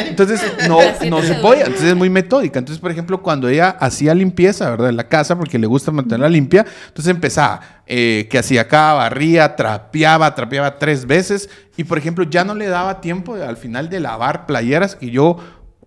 [0.08, 1.62] Entonces no, no se duerme.
[1.66, 2.60] entonces es muy metódica.
[2.60, 4.90] Entonces, por ejemplo, cuando ella hacía limpieza, ¿verdad?
[4.90, 9.56] En la casa, porque le gusta mantenerla limpia, entonces empezaba, eh, que hacía acá, barría,
[9.56, 13.90] trapeaba, trapeaba tres veces y, por ejemplo, ya no le daba tiempo de- al final
[13.90, 15.38] de lavar playeras que yo...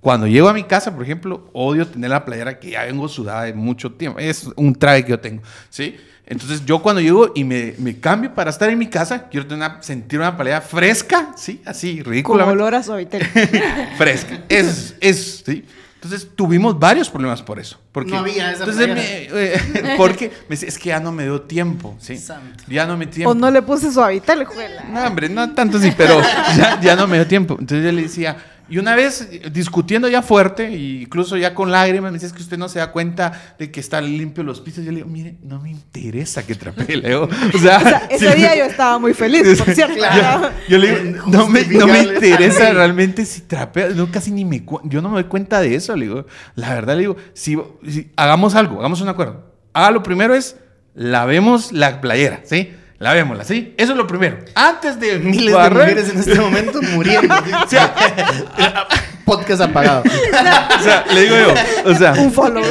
[0.00, 3.44] Cuando llego a mi casa, por ejemplo, odio tener la playera que ya vengo sudada
[3.44, 4.18] de mucho tiempo.
[4.18, 5.94] Es un traje que yo tengo, ¿sí?
[6.32, 9.68] Entonces yo cuando llego y me, me cambio para estar en mi casa, quiero tener
[9.68, 11.60] una- sentir una playera fresca, ¿sí?
[11.64, 13.22] Así, Con ridícula olor a suavitel.
[13.98, 14.40] fresca.
[14.48, 15.64] Es, es, ¿sí?
[16.02, 17.78] Entonces tuvimos varios problemas por eso.
[17.92, 21.42] Porque, No había esa entonces me- eh, porque me es que ya no me dio
[21.42, 22.16] tiempo, ¿sí?
[22.16, 22.64] Santo.
[22.66, 23.30] Ya no me dio tiempo.
[23.30, 24.82] o no le puse suavitel, juela.
[24.90, 26.20] No, hombre, no tanto sí, pero
[26.56, 27.56] ya, ya no me dio tiempo.
[27.60, 28.36] Entonces yo le decía,
[28.72, 32.32] y una vez eh, discutiendo ya fuerte, e incluso ya con lágrimas, me decía, es
[32.32, 34.82] que usted no se da cuenta de que están limpios los pisos.
[34.82, 37.28] Yo le digo, mire, no me interesa que trapee, le digo.
[37.54, 39.94] O sea, O sea, ese día yo estaba muy feliz, por cierto.
[39.96, 40.50] Claro.
[40.68, 44.64] yo le digo, no me, no me interesa realmente si trapea, no, casi ni me,
[44.84, 48.10] yo no me doy cuenta de eso, le digo, la verdad le digo, si, si-
[48.16, 49.52] hagamos algo, hagamos un acuerdo.
[49.74, 50.56] Haga lo primero es,
[50.94, 52.72] lavemos la playera, ¿sí?
[53.02, 53.74] Lavémosla, ¿sí?
[53.76, 54.38] Eso es lo primero.
[54.54, 57.34] Antes de Miles de barrer- mujeres en este momento muriendo.
[57.64, 57.94] O sea,
[59.24, 60.02] Podcast apagado.
[60.04, 62.62] o sea, le digo yo, o sea, Un follow.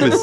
[0.00, 0.20] Pues,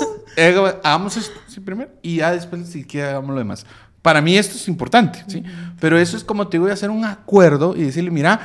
[0.83, 3.65] hagamos esto sí, primero y ya después si quiere hagamos lo demás.
[4.01, 5.43] Para mí esto es importante, ¿sí?
[5.79, 8.39] Pero eso es como te digo, de hacer un acuerdo y decirle, mira,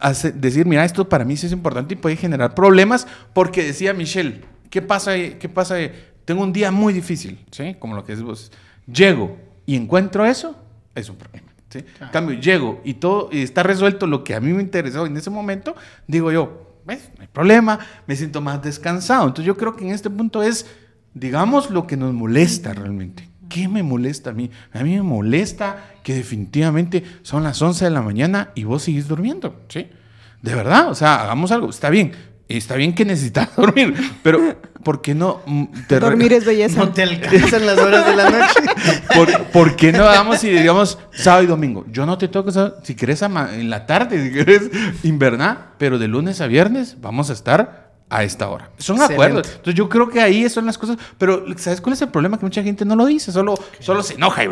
[0.00, 3.94] hace- decir, mira, esto para mí sí es importante y puede generar problemas porque decía
[3.94, 5.12] Michelle, ¿qué pasa?
[5.12, 5.36] ahí?
[5.40, 5.74] ¿Qué pasa?
[5.74, 5.90] ahí?
[6.24, 7.74] Tengo un día muy difícil, ¿sí?
[7.78, 8.52] Como lo que es vos.
[8.86, 9.36] Llego
[9.70, 10.56] y encuentro eso,
[10.96, 11.46] es un problema.
[11.68, 11.84] ¿sí?
[12.00, 15.16] En cambio, llego y todo y está resuelto lo que a mí me interesó en
[15.16, 15.76] ese momento,
[16.08, 17.08] digo yo, ¿ves?
[17.14, 19.28] No hay problema, me siento más descansado.
[19.28, 20.66] Entonces yo creo que en este punto es,
[21.14, 23.28] digamos, lo que nos molesta realmente.
[23.48, 24.50] ¿Qué me molesta a mí?
[24.72, 29.06] A mí me molesta que definitivamente son las 11 de la mañana y vos seguís
[29.06, 29.86] durmiendo, ¿sí?
[30.42, 32.10] De verdad, o sea, hagamos algo, está bien.
[32.56, 36.78] Está bien que necesitas dormir, pero ¿por qué no mm, te Dormir es belleza.
[36.80, 38.60] No te alcanzan las horas de la noche.
[39.14, 41.84] ¿Por, por qué no vamos y digamos sábado y domingo?
[41.90, 44.62] Yo no te toco sábado- si ama- en la tarde, si querés
[45.02, 48.70] invernar, pero de lunes a viernes vamos a estar a esta hora.
[48.76, 49.14] Son Excelente.
[49.14, 49.46] acuerdos.
[49.50, 52.38] Entonces yo creo que ahí son las cosas, pero ¿sabes cuál es el problema?
[52.38, 54.48] Que mucha gente no lo dice, solo, solo se enoja y,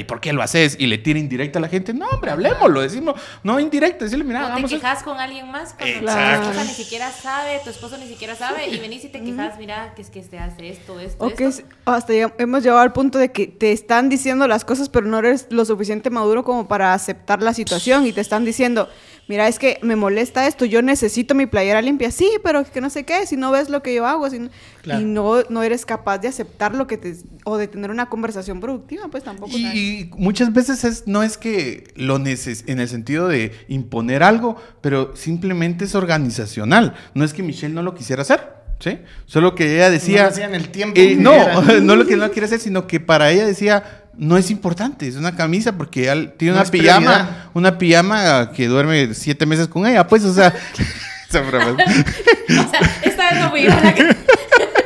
[0.00, 0.76] ¿y por qué lo haces?
[0.78, 1.94] Y le tira indirecta a la gente.
[1.94, 4.68] No, hombre, hablemoslo, decimos, no indirecta, decirle, mira, O te a...
[4.68, 6.50] quejas con alguien más cuando tu Exacto.
[6.50, 9.94] esposa ni siquiera sabe, tu esposo ni siquiera sabe, y venís y te quejas, mira,
[9.94, 11.62] que es que te hace esto, esto, O que esto.
[11.62, 15.18] es- hasta hemos llegado al punto de que te están diciendo las cosas, pero no
[15.18, 18.88] eres lo suficiente maduro como para aceptar la situación y te están diciendo,
[19.28, 22.10] mira, es que me molesta esto, yo necesito mi playera limpia.
[22.10, 24.50] Sí, pero que no sé qué, si no ves lo que yo hago, si no-
[24.82, 25.00] Claro.
[25.00, 27.16] y no, no eres capaz de aceptar lo que te...
[27.44, 29.56] o de tener una conversación productiva, pues tampoco.
[29.56, 34.22] Y, y muchas veces es, no es que lo neces en el sentido de imponer
[34.22, 36.94] algo, pero simplemente es organizacional.
[37.14, 38.98] No es que Michelle no lo quisiera hacer, ¿sí?
[39.26, 40.18] Solo que ella decía...
[40.18, 42.86] No lo hacía en el tiempo Eh, no, no lo que no quiere hacer, sino
[42.86, 46.70] que para ella decía, no es importante, es una camisa porque ella tiene No una
[46.70, 47.50] pijama, prioridad.
[47.54, 50.54] una pijama que duerme siete meses con ella, pues, o sea...
[51.28, 51.72] esa.
[51.72, 54.16] O sea, esta vez no fui yo la que...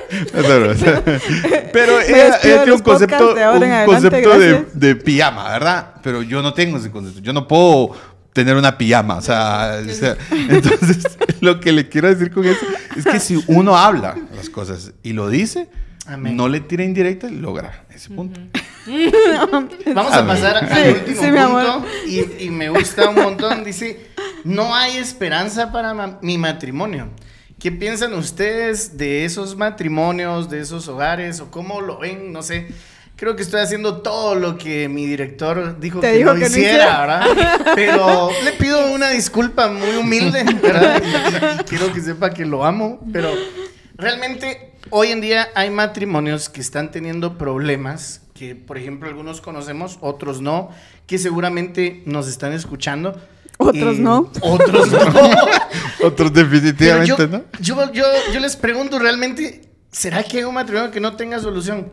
[1.73, 5.95] Pero de tiene un concepto, de un adelante, concepto de, de pijama, ¿verdad?
[6.03, 7.21] Pero yo no tengo ese concepto.
[7.21, 7.95] Yo no puedo
[8.33, 9.17] tener una pijama.
[9.17, 12.65] O sea, o sea, entonces lo que le quiero decir con eso
[12.97, 15.69] es que si uno habla las cosas y lo dice,
[16.07, 16.37] Amén.
[16.37, 18.41] no le tira indirecta y logra ese punto.
[19.95, 21.65] Vamos A pasar al Sí, último sí, mi amor.
[21.65, 21.89] punto.
[22.07, 23.65] Y, y me gusta un montón.
[23.65, 24.09] Dice,
[24.45, 27.09] no hay esperanza para ma- mi matrimonio.
[27.59, 32.33] ¿Qué piensan ustedes de esos matrimonios, de esos hogares o cómo lo ven?
[32.33, 32.69] No sé.
[33.17, 36.47] Creo que estoy haciendo todo lo que mi director dijo que dijo no que no
[36.47, 37.35] hiciera, hiciera.
[37.35, 37.73] ¿verdad?
[37.75, 41.03] Pero le pido una disculpa muy humilde, ¿verdad?
[41.03, 43.29] Y, y quiero que sepa que lo amo, pero
[43.97, 49.99] realmente hoy en día hay matrimonios que están teniendo problemas, que por ejemplo algunos conocemos,
[50.01, 50.71] otros no,
[51.07, 53.21] que seguramente nos están escuchando.
[53.59, 54.31] Otros Y no.
[54.41, 55.01] Otros no.
[56.07, 57.43] Otros definitivamente, yo, ¿no?
[57.61, 61.91] yo, yo, yo les pregunto realmente, ¿será que hay un matrimonio que no tenga solución?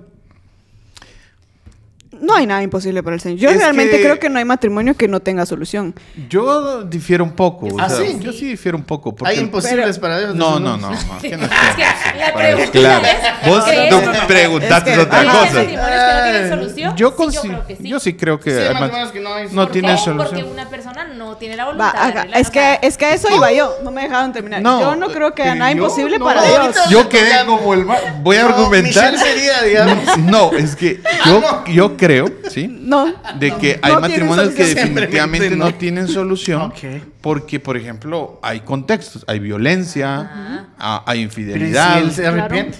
[2.21, 3.39] No hay nada imposible para el Señor.
[3.39, 5.93] Yo Es realmente que- creo que no hay matrimonio que no tenga solución.
[6.29, 7.67] Yo difiero un poco.
[7.67, 8.17] o ¿Ah, sea, sí?
[8.21, 9.13] Yo sí difiero un poco.
[9.15, 10.35] porque- ¿Hay imposibles pero- para Dios?
[10.35, 10.89] No, no, no.
[10.89, 13.05] no, no Es que la pregunta claro.
[13.05, 14.27] es, Vos ¿crees no o no?
[14.27, 15.59] preguntaste Es que- otra ¿Crees que hay cosa.
[15.59, 16.95] matrimonios que no tienen solución?
[16.95, 17.89] Yo, Sí, consi- yo creo que sí.
[17.89, 19.91] yo sí creo que Sí, hay hay mat- matrimonios que no hay no ¿Por tiene
[19.91, 19.97] qué?
[19.97, 20.35] solución.
[20.35, 22.97] Porque una persona no tiene la Va, voluntad de haga- arreglar, es, o que, es
[22.97, 23.75] que a eso iba yo.
[23.83, 24.61] No me dejaron terminar.
[24.61, 26.75] No, yo no creo que haya nada imposible no- para no, Dios.
[26.89, 27.85] Yo quedé como el
[28.21, 29.11] Voy a argumentar.
[29.13, 30.17] Michelle sería, digamos.
[30.19, 32.67] No, es que yo, yo creo, ¿sí?
[32.69, 33.13] No.
[33.39, 35.65] De que hay No matrimonios que definitivamente no.
[35.65, 35.73] no.
[35.73, 36.61] tienen solución.
[36.63, 36.77] Ok.
[37.21, 39.23] Porque, por ejemplo, hay contextos.
[39.27, 41.97] Hay violencia, ah, hay Pero ¿y si infidelidad.
[41.99, 42.77] él se arrepiente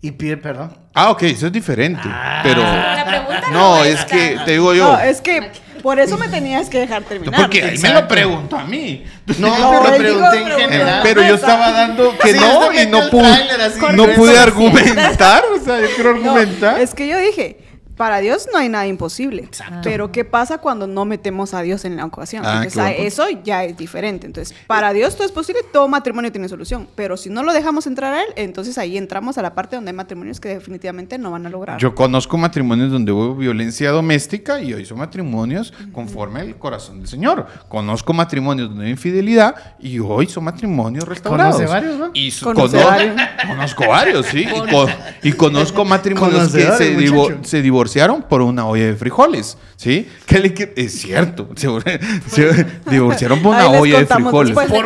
[0.00, 0.76] y pide perdón.
[0.94, 2.02] Ah, ok, eso es diferente.
[2.42, 2.62] Pero.
[2.62, 4.92] La pregunta No, no es que te digo yo.
[4.92, 5.50] No, es que
[5.82, 7.40] por eso me tenías que dejar terminar.
[7.40, 9.04] Porque ahí me lo preguntó a mí.
[9.38, 11.00] No, No, pero él pregunté en pero- general.
[11.02, 13.38] Pero yo estaba dando que Sí, no y no pude,
[13.94, 15.42] no pude argumentar.
[15.54, 16.80] O sea, yo quiero No, argumentar.
[16.80, 17.58] es que yo dije,
[17.96, 19.42] para Dios no hay nada imposible.
[19.42, 19.80] Exacto.
[19.84, 22.42] Pero ¿qué pasa cuando no metemos a Dios en la ocasión?
[22.44, 24.26] Ah, Entonces, eso ya es diferente.
[24.26, 26.88] Entonces, para Dios todo es posible, todo matrimonio tiene solución.
[26.96, 29.90] Pero si no lo dejamos entrar a Él, entonces ahí entramos a la parte donde
[29.90, 31.78] hay matrimonios que definitivamente no van a lograr.
[31.78, 37.06] Yo conozco matrimonios donde hubo violencia doméstica y hoy son matrimonios conforme al corazón del
[37.08, 37.46] Señor.
[37.68, 41.56] Conozco matrimonios donde hay infidelidad y hoy son matrimonios restaurados.
[41.56, 42.10] Conoce varios, ¿no?
[42.12, 43.16] Y Conoce varios.
[43.46, 44.40] Conozco varios, sí.
[44.48, 44.86] Y, co-
[45.22, 47.83] y conozco matrimonios Conoce que se, divo- se divorciaron
[48.28, 50.08] por una olla de frijoles, ¿sí?
[50.26, 51.68] ¿Qué le qui- es cierto, se,
[52.28, 54.54] se divorciaron por una Ahí olla de frijoles.
[54.54, 54.80] Porfa,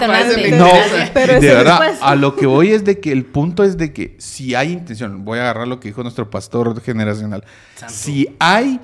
[0.56, 0.68] No,
[1.14, 1.98] pero de verdad, después.
[2.02, 5.24] a lo que voy es de que el punto es de que si hay intención,
[5.24, 7.44] voy a agarrar lo que dijo nuestro pastor generacional,
[7.88, 8.80] si hay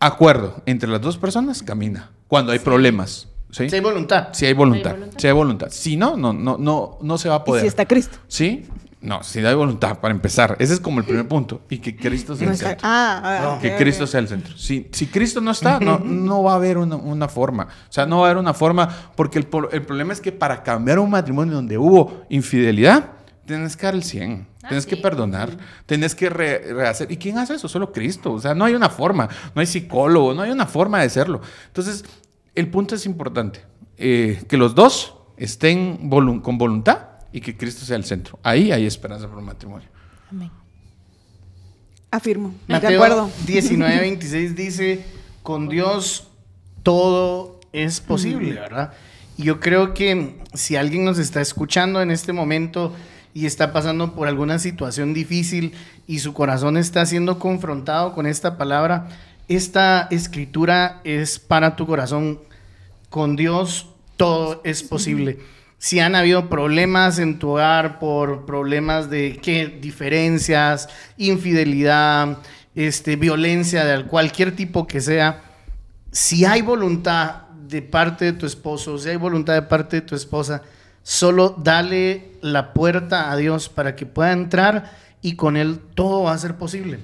[0.00, 2.10] acuerdo entre las dos personas, camina.
[2.28, 3.68] Cuando hay problemas, ¿sí?
[3.70, 4.28] Si hay voluntad.
[4.32, 5.18] Si hay voluntad, Hay voluntad.
[5.20, 5.66] si hay voluntad.
[5.70, 7.62] Si no, no, no, no, no se va a y poder.
[7.62, 8.18] si está Cristo.
[8.28, 8.66] ¿Sí?
[9.00, 10.56] No, si hay voluntad, para empezar.
[10.58, 11.60] Ese es como el primer punto.
[11.68, 12.78] Y que Cristo sea No el centro.
[12.82, 13.20] ah,
[13.54, 13.76] ah, Que.
[13.76, 14.56] Cristo sea el centro.
[14.56, 17.64] Si, si Cristo no está, no, no va a haber una, una forma.
[17.64, 20.62] O sea, no va a haber una forma, porque el, el problema es que para
[20.62, 23.10] cambiar un matrimonio donde hubo infidelidad,
[23.44, 25.02] tienes que dar el 100, Ah, tienes que sí.
[25.02, 25.50] perdonar,
[25.84, 27.12] tienes que re- rehacer.
[27.12, 27.68] ¿Y quién hace eso?
[27.68, 28.32] Solo Cristo.
[28.32, 31.40] O sea, no hay una forma, no hay psicólogo, no hay una forma de hacerlo.
[31.68, 32.04] Entonces,
[32.56, 33.60] el punto es importante,
[33.98, 36.98] eh, que los dos estén con voluntad
[37.36, 38.38] y que Cristo sea el centro.
[38.42, 39.86] Ahí hay esperanza para un matrimonio.
[40.30, 40.50] Amén.
[42.10, 42.54] Afirmo.
[42.66, 43.30] de Mateo acuerdo.
[43.46, 45.04] 19, 26 dice,
[45.42, 46.28] con Dios
[46.82, 48.94] todo es posible, ¿verdad?
[49.36, 52.96] Y yo creo que si alguien nos está escuchando en este momento
[53.34, 55.74] y está pasando por alguna situación difícil
[56.06, 59.08] y su corazón está siendo confrontado con esta palabra,
[59.46, 62.40] esta escritura es para tu corazón.
[63.10, 65.38] Con Dios todo es posible.
[65.78, 72.38] Si han habido problemas en tu hogar por problemas de qué diferencias, infidelidad,
[72.74, 75.42] este, violencia de cualquier tipo que sea,
[76.10, 80.14] si hay voluntad de parte de tu esposo, si hay voluntad de parte de tu
[80.14, 80.62] esposa,
[81.02, 86.32] solo dale la puerta a Dios para que pueda entrar y con Él todo va
[86.32, 87.00] a ser posible.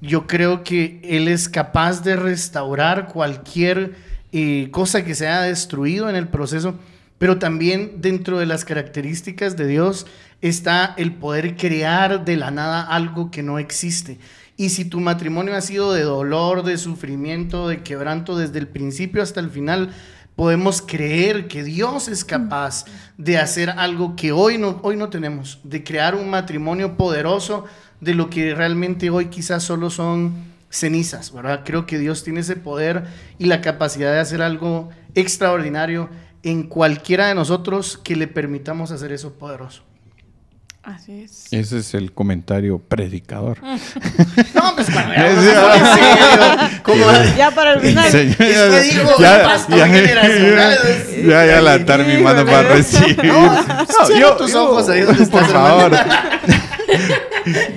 [0.00, 3.94] Yo creo que Él es capaz de restaurar cualquier
[4.32, 6.74] eh, cosa que se haya destruido en el proceso,
[7.18, 10.06] pero también dentro de las características de Dios
[10.40, 14.18] está el poder crear de la nada algo que no existe.
[14.56, 19.22] Y si tu matrimonio ha sido de dolor, de sufrimiento, de quebranto desde el principio
[19.22, 19.90] hasta el final,
[20.36, 22.84] podemos creer que Dios es capaz
[23.16, 27.64] de hacer algo que hoy no, hoy no tenemos, de crear un matrimonio poderoso
[28.00, 30.34] de lo que realmente hoy quizás solo son
[30.70, 31.62] cenizas, ¿verdad?
[31.64, 33.04] Creo que Dios tiene ese poder
[33.38, 36.08] y la capacidad de hacer algo extraordinario
[36.44, 39.82] en cualquiera de nosotros que le permitamos hacer eso poderoso.
[40.82, 41.46] Así es.
[41.50, 43.58] Ese es el comentario predicador.
[44.54, 45.30] No, pues cuando ya
[47.54, 48.10] para el final.
[48.10, 50.78] Señor, Es que digo, ya, ya, generacional.
[51.26, 53.16] ya, ya la estar mi mano para recibir.
[54.06, 55.92] Cierra tus ojos ahí donde por estás, favor.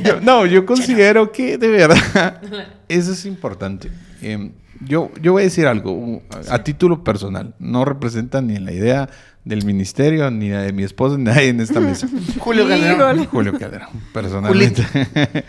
[0.03, 2.41] Yo- no, yo considero que de verdad
[2.87, 3.91] eso es importante.
[4.21, 4.51] Em,
[4.85, 7.55] yo, yo voy a decir algo u- a, a título personal.
[7.59, 9.09] No representa ni la idea
[9.45, 12.07] del ministerio, ni la de mi esposa, ni nadie en esta mesa.
[12.39, 13.25] Julio Calderón.
[13.25, 14.85] Julio Calderón, personalmente.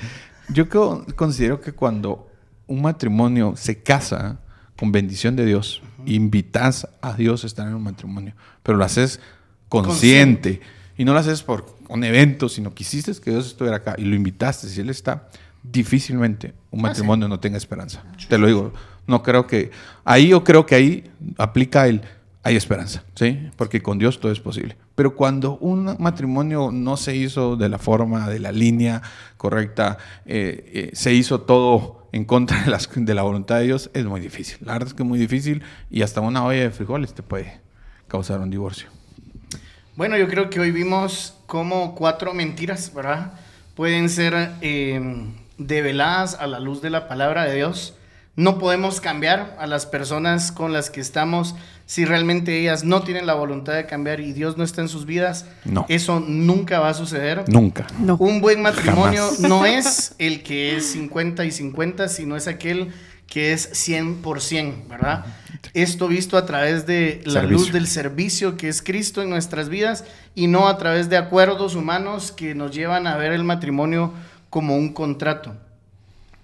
[0.48, 2.30] Yo co- considero que cuando
[2.66, 4.38] un matrimonio se casa
[4.78, 9.20] con bendición de Dios, invitas a Dios a estar en un matrimonio, pero lo haces
[9.68, 10.60] consciente,
[10.96, 14.14] y no lo haces por un evento, sino quisiste que Dios estuviera acá y lo
[14.16, 15.28] invitaste, si Él está,
[15.62, 18.02] difícilmente un matrimonio no tenga esperanza.
[18.28, 18.72] Te lo digo,
[19.08, 19.70] no creo que,
[20.04, 22.02] ahí yo creo que ahí aplica el,
[22.44, 23.50] hay esperanza, ¿sí?
[23.56, 24.76] Porque con Dios todo es posible.
[24.94, 29.02] Pero cuando un matrimonio no se hizo de la forma, de la línea
[29.36, 33.90] correcta, eh, eh, se hizo todo en contra de, las- de la voluntad de Dios,
[33.92, 34.58] es muy difícil.
[34.60, 37.60] La verdad es que es muy difícil y hasta una olla de frijoles te puede
[38.06, 38.88] causar un divorcio.
[39.96, 43.32] Bueno, yo creo que hoy vimos cómo cuatro mentiras, ¿verdad?
[43.74, 45.26] Pueden ser eh,
[45.58, 47.94] develadas a la luz de la palabra de Dios.
[48.38, 53.26] No podemos cambiar a las personas con las que estamos si realmente ellas no tienen
[53.26, 55.46] la voluntad de cambiar y Dios no está en sus vidas.
[55.64, 55.86] No.
[55.88, 57.42] Eso nunca va a suceder.
[57.48, 57.88] Nunca.
[57.98, 58.16] No.
[58.16, 59.40] Un buen matrimonio Jamás.
[59.40, 62.92] no es el que es 50 y 50, sino es aquel
[63.26, 65.24] que es 100%, ¿verdad?
[65.74, 67.58] Esto visto a través de la Servicio.
[67.58, 70.04] luz del servicio que es Cristo en nuestras vidas
[70.36, 74.12] y no a través de acuerdos humanos que nos llevan a ver el matrimonio
[74.48, 75.56] como un contrato.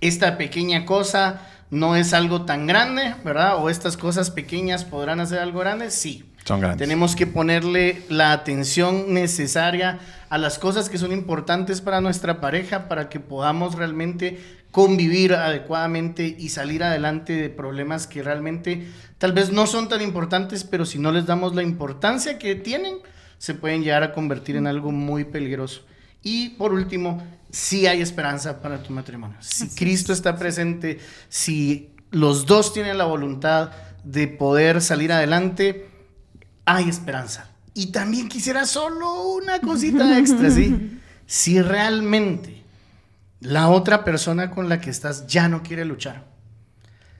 [0.01, 1.41] Esta pequeña cosa
[1.75, 3.57] no es algo tan grande, ¿verdad?
[3.63, 6.25] O estas cosas pequeñas podrán hacer algo grande, sí.
[6.45, 6.79] Son grandes.
[6.79, 9.99] Tenemos que ponerle la atención necesaria
[10.29, 14.39] a las cosas que son importantes para nuestra pareja para que podamos realmente
[14.71, 18.87] convivir adecuadamente y salir adelante de problemas que realmente
[19.19, 22.99] tal vez no son tan importantes, pero si no les damos la importancia que tienen,
[23.39, 25.83] se pueden llegar a convertir en algo muy peligroso.
[26.25, 29.37] Y por último, sí hay esperanza para tu matrimonio.
[29.41, 30.99] Si Cristo está presente,
[31.29, 33.71] si los dos tienen la voluntad
[34.03, 35.89] de poder salir adelante,
[36.65, 37.51] hay esperanza.
[37.75, 41.01] Y también quisiera solo una cosita extra, ¿sí?
[41.27, 42.63] Si realmente
[43.41, 46.25] la otra persona con la que estás ya no quiere luchar,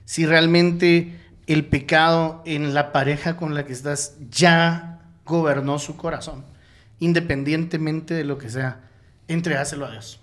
[0.05, 6.45] si realmente el pecado en la pareja con la que estás ya gobernó su corazón,
[6.99, 8.85] independientemente de lo que sea,
[9.27, 10.19] entregáselo a Dios,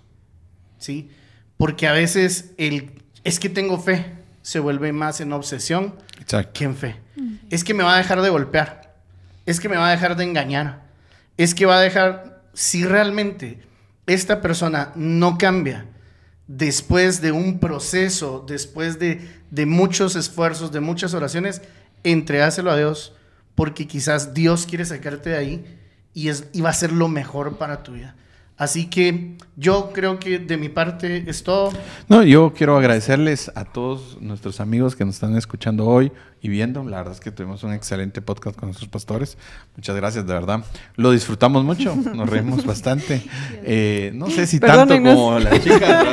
[0.79, 1.11] ¿sí?
[1.57, 6.53] Porque a veces el es que tengo fe se vuelve más en obsesión Exacto.
[6.55, 6.97] que en fe.
[7.51, 8.97] Es que me va a dejar de golpear.
[9.47, 10.83] Es que me va a dejar de engañar.
[11.37, 13.61] Es que va a dejar, si realmente
[14.07, 15.87] esta persona no cambia
[16.49, 21.63] después de un proceso, después de, de muchos esfuerzos, de muchas oraciones,
[22.03, 23.15] entregáselo a Dios,
[23.55, 25.79] porque quizás Dios quiere sacarte de ahí
[26.15, 28.17] y, es, y va a ser lo mejor para tu vida.
[28.57, 31.73] Así que yo creo que de mi parte es todo.
[32.09, 36.83] No, yo quiero agradecerles a todos nuestros amigos que nos están escuchando hoy y viendo.
[36.85, 39.39] La verdad es que tuvimos un excelente podcast con nuestros pastores.
[39.77, 40.65] Muchas gracias, de verdad.
[40.97, 43.23] Lo disfrutamos mucho, nos reímos bastante.
[43.63, 46.07] Eh, no sé si tanto como las chicas.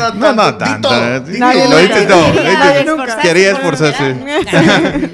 [0.00, 0.88] No, no No, no tanto.
[0.88, 1.30] tanto.
[1.38, 2.24] Nadie Lo dices todo.
[3.22, 4.16] Quería esforzarse.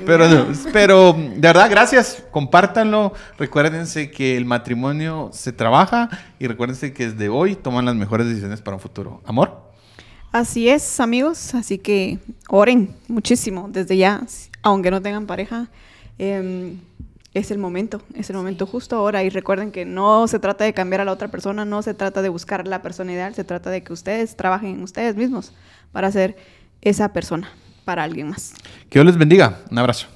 [0.07, 2.23] pero, no, pero de verdad, gracias.
[2.31, 3.13] Compártanlo.
[3.39, 8.63] Recuérdense que el matrimonio se trabaja y recuérdense que desde hoy toman las mejores decisiones
[8.63, 9.23] para un futuro.
[9.27, 9.66] Amor.
[10.33, 11.55] Así es, amigos.
[11.55, 12.19] Así que
[12.49, 14.27] oren muchísimo desde ya,
[14.63, 15.69] aunque no tengan pareja.
[16.19, 16.79] em,
[17.35, 19.23] es el momento, es el momento justo ahora.
[19.23, 22.23] Y recuerden que no se trata de cambiar a la otra persona, no se trata
[22.23, 25.53] de buscar la persona ideal, se trata de que ustedes trabajen en ustedes mismos
[25.93, 26.37] para ser
[26.81, 27.51] esa persona
[27.85, 28.55] para alguien más.
[28.89, 29.61] Que Dios les bendiga.
[29.71, 30.16] Un abrazo.